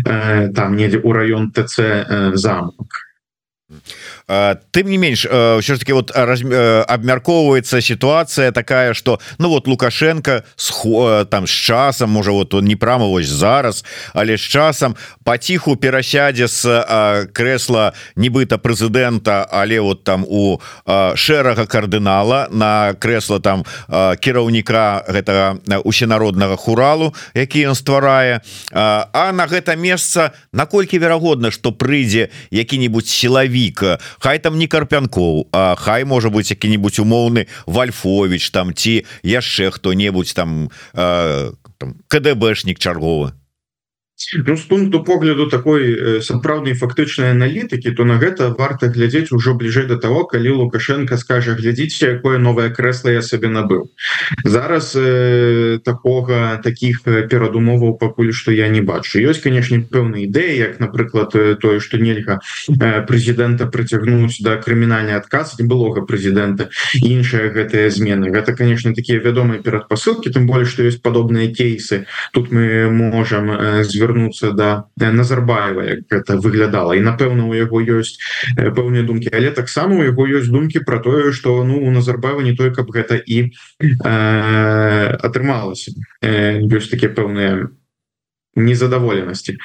э, 0.07 0.49
там 0.55 0.77
недзе 0.77 0.99
у 0.99 1.13
район 1.13 1.51
ТЦ 1.53 1.79
э, 1.79 2.31
замок 2.35 2.87
тым 4.27 4.91
не 4.91 4.99
менш 4.99 5.21
все 5.27 5.75
ж 5.75 5.79
таки 5.79 5.93
вот 5.93 6.11
абмяркоўваецца 6.11 7.81
ситуация 7.81 8.53
такая 8.53 8.95
что 8.95 9.21
ну 9.39 9.49
вот 9.49 9.69
лукашенко 9.69 10.45
с 10.57 10.73
там 11.31 11.47
с 11.47 11.51
часам 11.51 12.11
можа 12.11 12.33
вот 12.33 12.55
он 12.55 12.65
не 12.65 12.77
прама 12.77 13.07
вось 13.07 13.29
зараз 13.29 13.85
але 14.15 14.37
з 14.37 14.41
часам 14.41 14.97
паціху 15.25 15.77
перасядзе 15.77 16.49
с 16.49 16.67
крэсла 17.33 17.93
нібыта 18.17 18.59
прэзідэнта 18.59 19.47
але 19.51 19.81
вот 19.81 20.05
там 20.05 20.25
у 20.29 20.59
шэрага 21.15 21.67
кардынала 21.67 22.49
на 22.51 22.95
крэсла 22.99 23.41
там 23.41 23.65
кіраўніка 23.89 25.05
гэтага 25.07 25.59
усенароднага 25.85 26.57
хуралу 26.57 27.15
які 27.35 27.69
ён 27.71 27.75
стварае. 27.75 28.41
А 28.73 29.33
на 29.33 29.47
гэта 29.47 29.77
месца 29.77 30.33
наколькі 30.53 30.99
верагодна 30.99 31.51
что 31.51 31.71
прыйдзе 31.71 32.31
які-нибудь 32.51 33.07
сілавік 33.07 33.85
Хай 34.19 34.39
там 34.39 34.59
не 34.59 34.67
карпянкоў 34.67 35.49
А 35.53 35.77
хай 35.79 36.05
можа 36.05 36.31
быть 36.31 36.51
які-нибудь 36.51 36.99
умоўны 36.99 37.47
вальфович 37.67 38.51
там 38.51 38.75
ці 38.75 39.05
яшчэ 39.23 39.71
хто-небудзь 39.71 40.35
там, 40.35 40.71
там 40.93 41.95
КДБшнік 42.09 42.79
чарговы 42.79 43.33
Ну, 44.47 44.57
з 44.57 44.63
пункту 44.63 45.05
погляду 45.05 45.47
такой 45.47 46.23
сапраўднай 46.25 46.73
фактычнай 46.73 47.37
аналітыкі 47.37 47.93
то 47.93 48.05
на 48.09 48.17
гэта 48.17 48.49
варта 48.57 48.89
глядзець 48.89 49.29
ужо 49.29 49.53
бліжэй 49.53 49.85
до 49.93 50.01
того 50.01 50.25
калі 50.25 50.57
лукашенко 50.57 51.21
скажа 51.21 51.53
глядзіце 51.53 52.17
якое 52.17 52.39
новое 52.39 52.71
кресло 52.73 53.13
я 53.13 53.21
сабе 53.21 53.53
набыў 53.53 53.93
зараз 54.45 54.97
э, 54.97 55.79
такога 55.85 56.61
таких 56.65 57.03
перадумоваў 57.05 57.99
пакуль 58.01 58.33
что 58.33 58.53
я 58.53 58.69
не 58.69 58.81
бачу. 58.81 59.21
Ёсць 59.21 59.45
конечно 59.45 59.77
пэўныя 59.85 60.25
ідэі 60.25 60.57
як 60.65 60.81
напрыклад 60.81 61.37
тое 61.61 61.81
что 61.81 62.01
нельга 62.01 62.41
прэзідэнта 62.73 63.69
прыцягнуць 63.69 64.41
да 64.41 64.57
крымінальнай 64.57 65.21
адказ 65.21 65.61
былога 65.61 66.09
прэзідэнта 66.09 66.73
іншыя 67.05 67.53
гэтыя 67.53 67.93
змены. 67.93 68.33
Гэта 68.33 68.57
конечно 68.57 68.95
такія 68.97 69.21
вядомыя 69.21 69.61
перадпасылкі 69.61 70.33
тым 70.33 70.47
более 70.49 70.65
что 70.65 70.83
есть 70.83 71.03
падобныя 71.03 71.53
кейсы. 71.53 72.07
Тут 72.33 72.51
мы 72.51 72.89
можем 72.89 73.85
звер 73.85 74.06
звярнуцца 74.07 74.53
да 74.53 74.87
Назарбаева 74.97 75.83
як 75.83 76.01
гэта 76.11 76.37
выглядала 76.39 76.95
і 76.95 77.03
напэўна 77.03 77.47
у 77.47 77.55
яго 77.55 77.83
ёсць 77.83 78.19
пэўныя 78.57 79.03
думкі 79.03 79.31
але 79.33 79.51
таксама 79.51 79.97
у 79.97 80.05
яго 80.05 80.27
ёсць 80.27 80.51
думкі 80.51 80.81
про 80.87 80.99
тое 80.99 81.33
что 81.33 81.65
ну 81.65 81.81
у 81.83 81.91
Назарбаева 81.91 82.41
не 82.43 82.55
той 82.55 82.73
каб 82.75 82.91
гэта 82.91 83.17
і 83.17 83.51
э, 83.83 85.11
атрымалася 85.19 85.93
ёсць 86.23 86.91
такія 86.91 87.11
пэўныя 87.11 87.69
незадаволенасці 88.57 89.59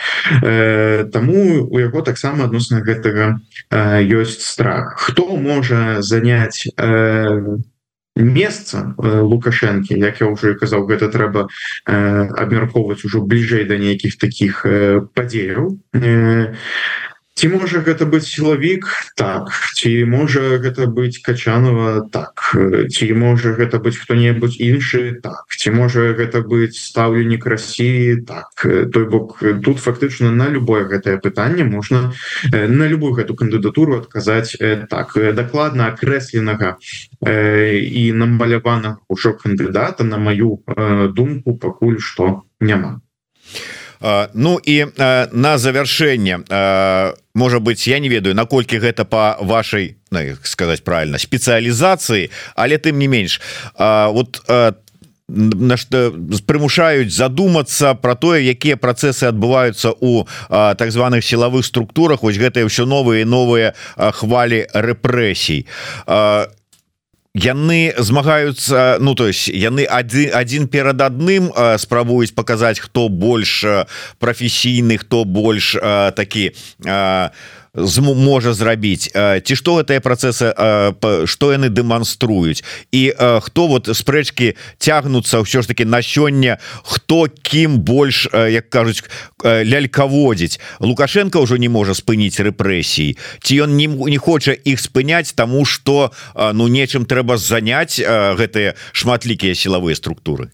э, 0.44 1.06
Таму 1.14 1.68
у 1.70 1.80
яго 1.80 2.02
таксама 2.02 2.46
адносна 2.46 2.82
гэтага 2.84 3.40
э, 3.72 4.04
ёсць 4.04 4.44
страх. 4.44 5.00
Хто 5.00 5.38
можа 5.38 6.02
заняць 6.02 6.68
э, 6.76 7.58
месца 8.22 8.94
э, 8.98 9.22
лукашэнкі 9.22 9.98
як 9.98 10.22
я 10.22 10.28
уже 10.28 10.54
казаў 10.56 10.86
гэта 10.86 11.10
трэба 11.10 11.48
э, 11.48 11.96
абмяркоўваць 12.38 13.04
ужо 13.06 13.22
бліжэй 13.22 13.66
да 13.66 13.78
нейкіх 13.78 14.18
таких 14.18 14.66
э, 14.66 15.02
падзеяў. 15.14 15.78
Э, 15.94 16.54
ці 17.36 17.48
можа 17.50 17.82
гэта 17.82 18.06
быць 18.06 18.28
сілавік? 18.28 18.86
Так. 19.18 19.50
Ці 19.74 20.06
можа 20.06 20.62
гэта 20.62 20.86
быць 20.86 21.22
качанова? 21.26 22.08
Так. 22.12 22.54
Ці 22.92 23.08
можа 23.18 23.54
гэта 23.58 23.80
быць 23.82 23.98
хто-небудзь 23.98 24.60
іншы? 24.62 25.20
Так. 25.24 25.50
Ці 25.50 25.74
можа 25.74 26.14
гэта 26.14 26.44
быць 26.46 26.78
стаўленнік 26.78 27.46
Росіі 27.46 28.22
так. 28.28 28.54
Той 28.64 29.06
бок 29.10 29.42
тут 29.64 29.80
фактычна 29.80 30.32
на 30.32 30.50
любое 30.50 30.86
гэтае 30.86 31.18
пытанне 31.18 31.64
можна 31.64 32.14
на 32.52 32.86
любую 32.88 33.14
гэту 33.18 33.36
кандыдатуру 33.36 33.98
адказаць 34.04 34.58
так. 34.90 35.16
Дакладна 35.16 35.92
акрэсленага 35.96 36.78
і 37.26 38.04
намалявана 38.14 38.98
ўжо 39.10 39.34
кандыдата 39.34 40.04
на 40.04 40.18
маю 40.22 40.62
думку 41.16 41.58
пакуль 41.58 41.98
што 41.98 42.44
няма 42.60 43.02
Ну 44.02 44.60
і 44.66 44.86
на 44.96 45.58
завяршэнне 45.58 46.40
можа 47.34 47.60
быть 47.60 47.88
я 47.88 48.00
не 48.00 48.10
ведаю 48.10 48.36
наколькі 48.36 48.80
гэта 48.80 49.06
по 49.06 49.38
вашай 49.40 49.96
ну, 50.12 50.20
сказать 50.44 50.84
правильно 50.84 51.18
спецыялізацыі 51.18 52.32
але 52.56 52.78
тым 52.78 52.98
не 52.98 53.08
менш 53.08 53.42
вот 53.78 54.42
на 55.32 55.78
что 55.78 56.12
прымушаюць 56.48 57.14
задумацца 57.14 57.96
про 57.96 58.16
тое 58.16 58.44
якія 58.52 58.76
працэсы 58.76 59.32
адбываюцца 59.32 59.96
у 60.00 60.28
так 60.50 60.92
званых 60.92 61.24
сілавых 61.24 61.66
структурах. 61.66 62.24
Вось 62.24 62.38
гэтыя 62.38 62.68
ўсё 62.68 62.86
новыя 62.86 63.26
новыя 63.26 63.74
хвалі 63.96 64.68
рэпрэсій 64.74 65.68
яны 67.34 67.94
змагаюцца 67.98 68.98
ну 69.00 69.16
то 69.16 69.28
есть 69.28 69.48
яны 69.48 69.86
один 69.86 70.36
один 70.36 70.68
перад 70.68 71.02
адным 71.02 71.52
спрабуюць 71.78 72.36
показаць 72.36 72.80
хто 72.80 73.08
больш 73.08 73.64
прафесійны 74.20 74.98
хто 74.98 75.24
больш 75.24 75.78
такі 76.16 76.52
а 76.86 77.32
можа 77.76 78.54
зрабіць 78.54 79.12
ці 79.16 79.56
што 79.56 79.80
гэтыя 79.80 80.04
працэсы 80.04 80.52
што 81.26 81.52
яны 81.56 81.72
дэманструюць 81.72 82.64
і 82.92 83.02
хто 83.16 83.68
вот 83.68 83.88
спрэчкі 83.88 84.56
цягнуцца 84.78 85.40
ўсё 85.40 85.64
ж 85.64 85.68
таки 85.72 85.86
на 85.86 86.04
сёння 86.04 86.60
хто 86.84 87.32
кім 87.32 87.80
больш 87.80 88.28
як 88.34 88.70
кажуць 88.70 89.08
лялькаводзіць 89.44 90.60
лукашенко 90.84 91.40
ўжо 91.40 91.56
не 91.56 91.70
можа 91.72 91.96
спыніць 91.96 92.44
рэпрэсій 92.44 93.16
ці 93.40 93.54
ён 93.64 93.80
не, 93.80 93.88
не 93.88 94.18
хоча 94.20 94.52
іх 94.52 94.80
спыняць 94.80 95.32
тому 95.32 95.64
что 95.64 96.12
ну 96.36 96.68
нечым 96.68 97.08
трэба 97.08 97.38
заняць 97.40 98.04
гэтыя 98.04 98.76
шматлікія 98.92 99.56
сілавыя 99.56 99.96
структуры 99.96 100.52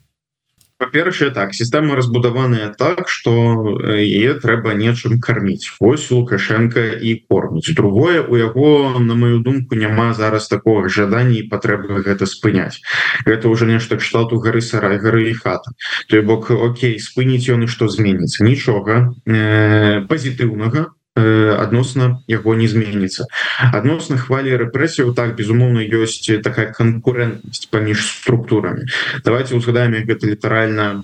по-першае 0.77 1.31
так 1.31 1.53
сістэма 1.57 1.95
разбудаваная 1.97 2.69
так 2.77 3.09
что 3.09 3.77
е 3.81 4.33
трэба 4.37 4.77
нечым 4.77 5.19
карміць 5.19 5.73
ось 5.79 6.11
лукашенко 6.11 6.79
і 7.01 7.15
корміць. 7.29 7.73
Другое 7.73 8.21
у 8.21 8.37
яго 8.37 8.99
на 8.99 9.15
мою 9.15 9.39
думку 9.39 9.75
няма 9.75 10.13
зараз 10.13 10.47
такого 10.47 10.87
жадання 10.87 11.41
і 11.41 11.49
патрэбы 11.49 12.05
гэта 12.05 12.25
спыняць. 12.25 12.81
Это 13.25 13.49
уже 13.49 13.65
нешта 13.65 13.97
кшталту 13.97 14.37
гары 14.37 14.61
сарай 14.61 14.97
гары 15.01 15.29
і 15.29 15.33
хата. 15.33 15.73
Той 16.09 16.21
бок 16.21 16.51
Окей 16.51 16.99
спыніць 16.99 17.49
ён 17.49 17.65
і 17.65 17.67
што 17.67 17.89
зменіцца? 17.89 18.43
Нічога 18.45 19.13
э, 19.25 20.05
пазітыўнага 20.05 20.93
адносна 21.17 22.21
яго 22.29 22.53
не 22.55 22.67
зменіцца. 22.69 23.25
Адносна 23.73 24.17
хвалі 24.21 24.53
рэпрэсіяў 24.61 25.13
так 25.17 25.33
безумоўна 25.35 25.81
ёсць 25.81 26.21
такая 26.45 26.69
канкурэнтнасць 26.71 27.65
паміж 27.73 28.05
структурамі. 28.21 28.85
Давайте 29.25 29.57
узгадаем 29.57 29.97
гэта 29.97 30.29
літаральна 30.29 31.03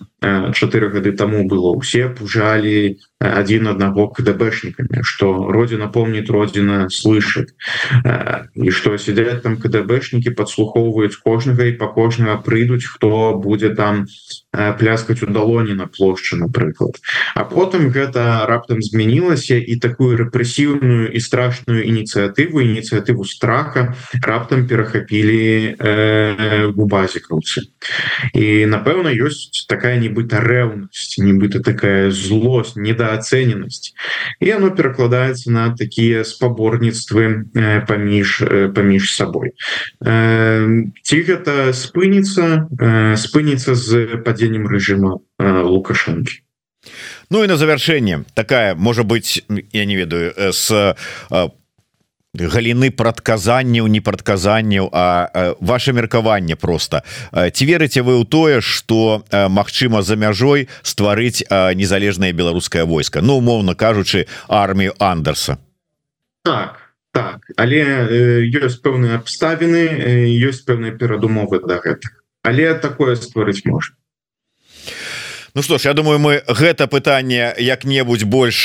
чатыры 0.54 0.94
гады 0.94 1.12
таму 1.18 1.48
было. 1.50 1.74
Усе 1.74 2.08
пужалі 2.08 3.02
один 3.24 3.68
одного 3.68 4.08
кДбшниками 4.08 5.02
что 5.04 5.48
родина 5.52 5.88
помнит 5.88 6.30
родина 6.30 6.90
слышит 6.90 7.56
и 8.56 8.70
что 8.70 8.98
сидят 8.98 9.44
там 9.44 9.58
кДбшники 9.58 10.30
подслухоўывают 10.30 11.16
кожнага 11.16 11.66
и 11.66 11.72
по 11.72 11.88
кожнага 11.88 12.42
прыйдуць 12.42 12.86
хто 12.86 13.34
будет 13.34 13.78
там 13.78 14.08
пляскать 14.78 15.24
у 15.24 15.28
далоні 15.28 15.74
на 15.74 15.88
плошчы 15.88 16.36
напрыклад 16.36 16.98
а 17.36 17.44
потым 17.46 17.90
гэта 17.90 18.46
раптам 18.48 18.82
змянілася 18.82 19.58
і 19.58 19.76
такую 19.80 20.18
рэпрэсіўную 20.18 21.12
і 21.12 21.20
страшную 21.20 21.86
ініцыятыву 21.88 22.62
ініцыятыву 22.62 23.26
страха 23.26 23.96
раптам 24.22 24.68
перахапілі 24.68 25.76
э, 25.80 26.72
губазікаўцы. 26.74 27.70
І 28.34 28.66
напэўна 28.66 29.14
ёсць 29.14 29.66
такая 29.70 29.98
нібыта 30.00 30.42
рэўнасць 30.42 31.18
нібыта 31.18 31.62
такая 31.64 32.12
злость 32.12 32.76
не 32.76 32.94
да 32.94 33.13
недооцененасць 33.14 33.94
і 34.40 34.52
оно 34.54 34.72
перакладаецца 34.72 35.52
на 35.52 35.76
такія 35.76 36.24
спаборніцтвы 36.24 37.46
паміж 37.88 38.44
паміж 38.76 39.14
сабой 39.14 39.54
ці 40.02 41.18
гэта 41.22 41.74
спыніцца 41.74 42.70
спыніцца 43.18 43.76
з 43.76 44.22
падзеннем 44.26 44.68
рэжыма 44.68 45.20
лукашэнкі 45.40 46.42
Ну 47.30 47.44
і 47.44 47.48
на 47.48 47.56
завяршэнне 47.56 48.26
такая 48.34 48.76
можа 48.76 49.04
быть 49.04 49.46
я 49.72 49.86
не 49.86 49.96
ведаю 49.96 50.34
с 50.38 50.96
галіны 52.34 52.90
прадказанняў 52.90 53.88
не 53.88 54.02
прадказанняў 54.02 54.90
а 54.92 55.56
ваше 55.62 55.94
меркаванне 55.94 56.56
просто 56.56 57.04
ці 57.32 57.64
верыце 57.66 58.02
вы 58.02 58.18
ў 58.18 58.26
тое 58.26 58.62
что 58.62 59.24
Мачыма 59.30 60.02
за 60.02 60.16
мяжой 60.16 60.68
стварыць 60.82 61.46
незалежнае 61.50 62.34
беларускае 62.34 62.86
войска? 62.86 63.22
Ну 63.22 63.38
умоўно 63.38 63.76
кажучы 63.76 64.26
армію 64.48 64.94
Андерса. 65.00 65.58
Так 66.44 66.84
так. 67.14 67.46
Але 67.58 67.86
ёсць 68.50 68.82
пэўныя 68.82 69.22
абставіны 69.22 69.86
ёсць 70.50 70.66
пэўныя 70.66 70.98
перадумовы 70.98 71.62
да 71.62 71.78
гэтых 71.78 72.18
але 72.42 72.74
такое 72.74 73.16
стварыць 73.16 73.62
можна 73.70 73.96
Ну 75.56 75.62
что 75.62 75.78
ж 75.78 75.86
я 75.86 75.94
думаю 75.94 76.18
мы 76.18 76.42
гэта 76.48 76.88
пытанне 76.88 77.54
як-небудзь 77.60 78.24
больш 78.24 78.64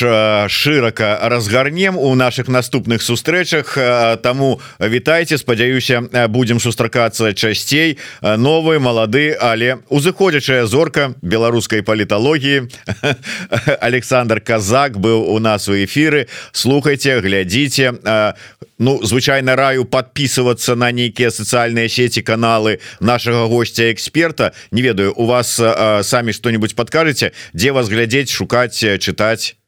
шырака 0.48 1.18
разгарнем 1.20 1.98
у 1.98 2.14
наших 2.14 2.48
наступных 2.48 3.02
сустрэчах. 3.02 3.76
Таму 4.22 4.60
вітайце 4.80 5.36
спадзяюся 5.36 6.00
будем 6.28 6.58
сустракацца 6.60 7.34
часцей. 7.34 7.98
Новы 8.22 8.78
малады 8.80 9.36
але 9.38 9.84
узыходзячая 9.90 10.64
зорка 10.64 11.12
беларускай 11.20 11.82
паліталогіі. 11.82 12.72
Александр 13.80 14.40
казак 14.40 14.96
быў 14.96 15.28
у 15.28 15.38
нас 15.40 15.68
у 15.68 15.76
эфиры 15.76 16.28
слухайте 16.52 17.20
глядзіце. 17.20 17.92
Ну 18.78 19.04
звычайно 19.04 19.56
раю 19.56 19.84
подписываться 19.84 20.76
на 20.76 20.92
нейкія 20.92 21.30
социальные 21.30 21.88
сети 21.88 22.22
каналы 22.22 22.78
нашего 23.00 23.48
гостя 23.48 23.92
эксперта 23.92 24.52
не 24.70 24.82
ведаю 24.82 25.12
у 25.12 25.26
вас 25.26 25.60
самі 26.02 26.32
что-нибудь 26.32 26.77
подкажете 26.78 27.34
дзе 27.50 27.74
вас 27.74 27.90
глядзець 27.90 28.30
шукаць 28.30 28.78
чытаць 28.78 29.58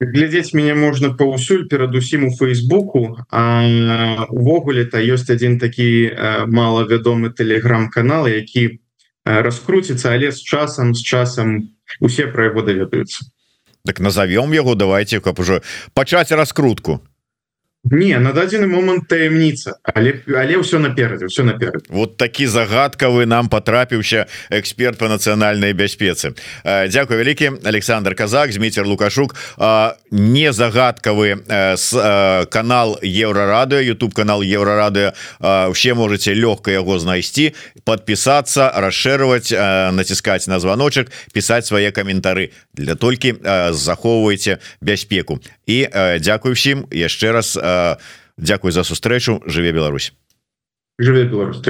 глядзець 0.00 0.52
меня 0.52 0.74
можна 0.76 1.10
паўсюль 1.16 1.68
перадусім 1.68 2.28
у 2.28 2.30
фейсбуку. 2.36 3.24
Увогуле 3.32 4.84
то 4.84 5.00
ёсць 5.00 5.30
один 5.32 5.58
такі 5.58 6.12
малавядомы 6.52 7.32
телеграм-канал 7.32 8.28
які 8.28 8.80
раскруціцца 9.24 10.12
але 10.12 10.30
з 10.32 10.42
часам 10.42 10.94
з 10.94 11.02
часам 11.02 11.72
усе 12.00 12.26
про 12.28 12.52
яго 12.52 12.62
даведаюцца. 12.62 13.24
Так 13.84 14.00
назовем 14.00 14.52
яго 14.52 14.74
давайте 14.74 15.20
каб 15.20 15.40
уже 15.40 15.62
пачаць 15.94 16.32
раскрутку 16.32 17.00
не 17.90 18.18
на 18.18 18.32
дадзены 18.32 18.66
момант 18.66 19.08
таямніца 19.08 19.78
але 19.82 20.22
але 20.28 20.58
ўсё 20.60 20.78
наперадзе 20.78 21.26
все 21.26 21.42
наперад 21.42 21.86
вот 21.88 22.16
такі 22.16 22.46
загадкавы 22.46 23.26
нам 23.26 23.48
потрапіўся 23.48 24.26
эксперт 24.50 24.98
по 24.98 25.08
нацыянальнай 25.08 25.72
бяспецы. 25.72 26.34
Дякую 26.64 27.18
вялікі 27.18 27.52
Александр 27.64 28.14
казак 28.14 28.52
Змейцер 28.52 28.86
лукашук. 28.86 29.36
Не 30.10 30.52
загадкавы 30.52 31.44
с 31.48 32.46
канал 32.50 32.98
еврорадыо 33.02 33.80
YouTube 33.80 34.14
канал 34.14 34.42
еврорадыо 34.42 35.12
все 35.72 35.94
можете 35.94 36.34
лёгка 36.34 36.70
яго 36.70 36.98
знайсці 36.98 37.54
подпісацца 37.84 38.72
расшырваць 38.76 39.52
націскаць 39.92 40.48
на 40.48 40.60
званочак 40.60 41.10
пісаць 41.32 41.66
свае 41.66 41.90
каментары. 41.90 42.50
Для 42.74 42.94
толькі 42.94 43.34
захоўвайце 43.70 44.58
бяспеку. 44.80 45.40
І 45.66 45.88
дзякую 46.20 46.54
всім 46.54 46.86
яшчэ 46.90 47.32
раз 47.32 47.58
Дзякуй 48.36 48.72
за 48.72 48.84
сустрэчу 48.84 49.42
жыве 49.46 49.72
Беларусь. 49.72 50.12
Жыве 50.98 51.24
Беларусь 51.24 51.62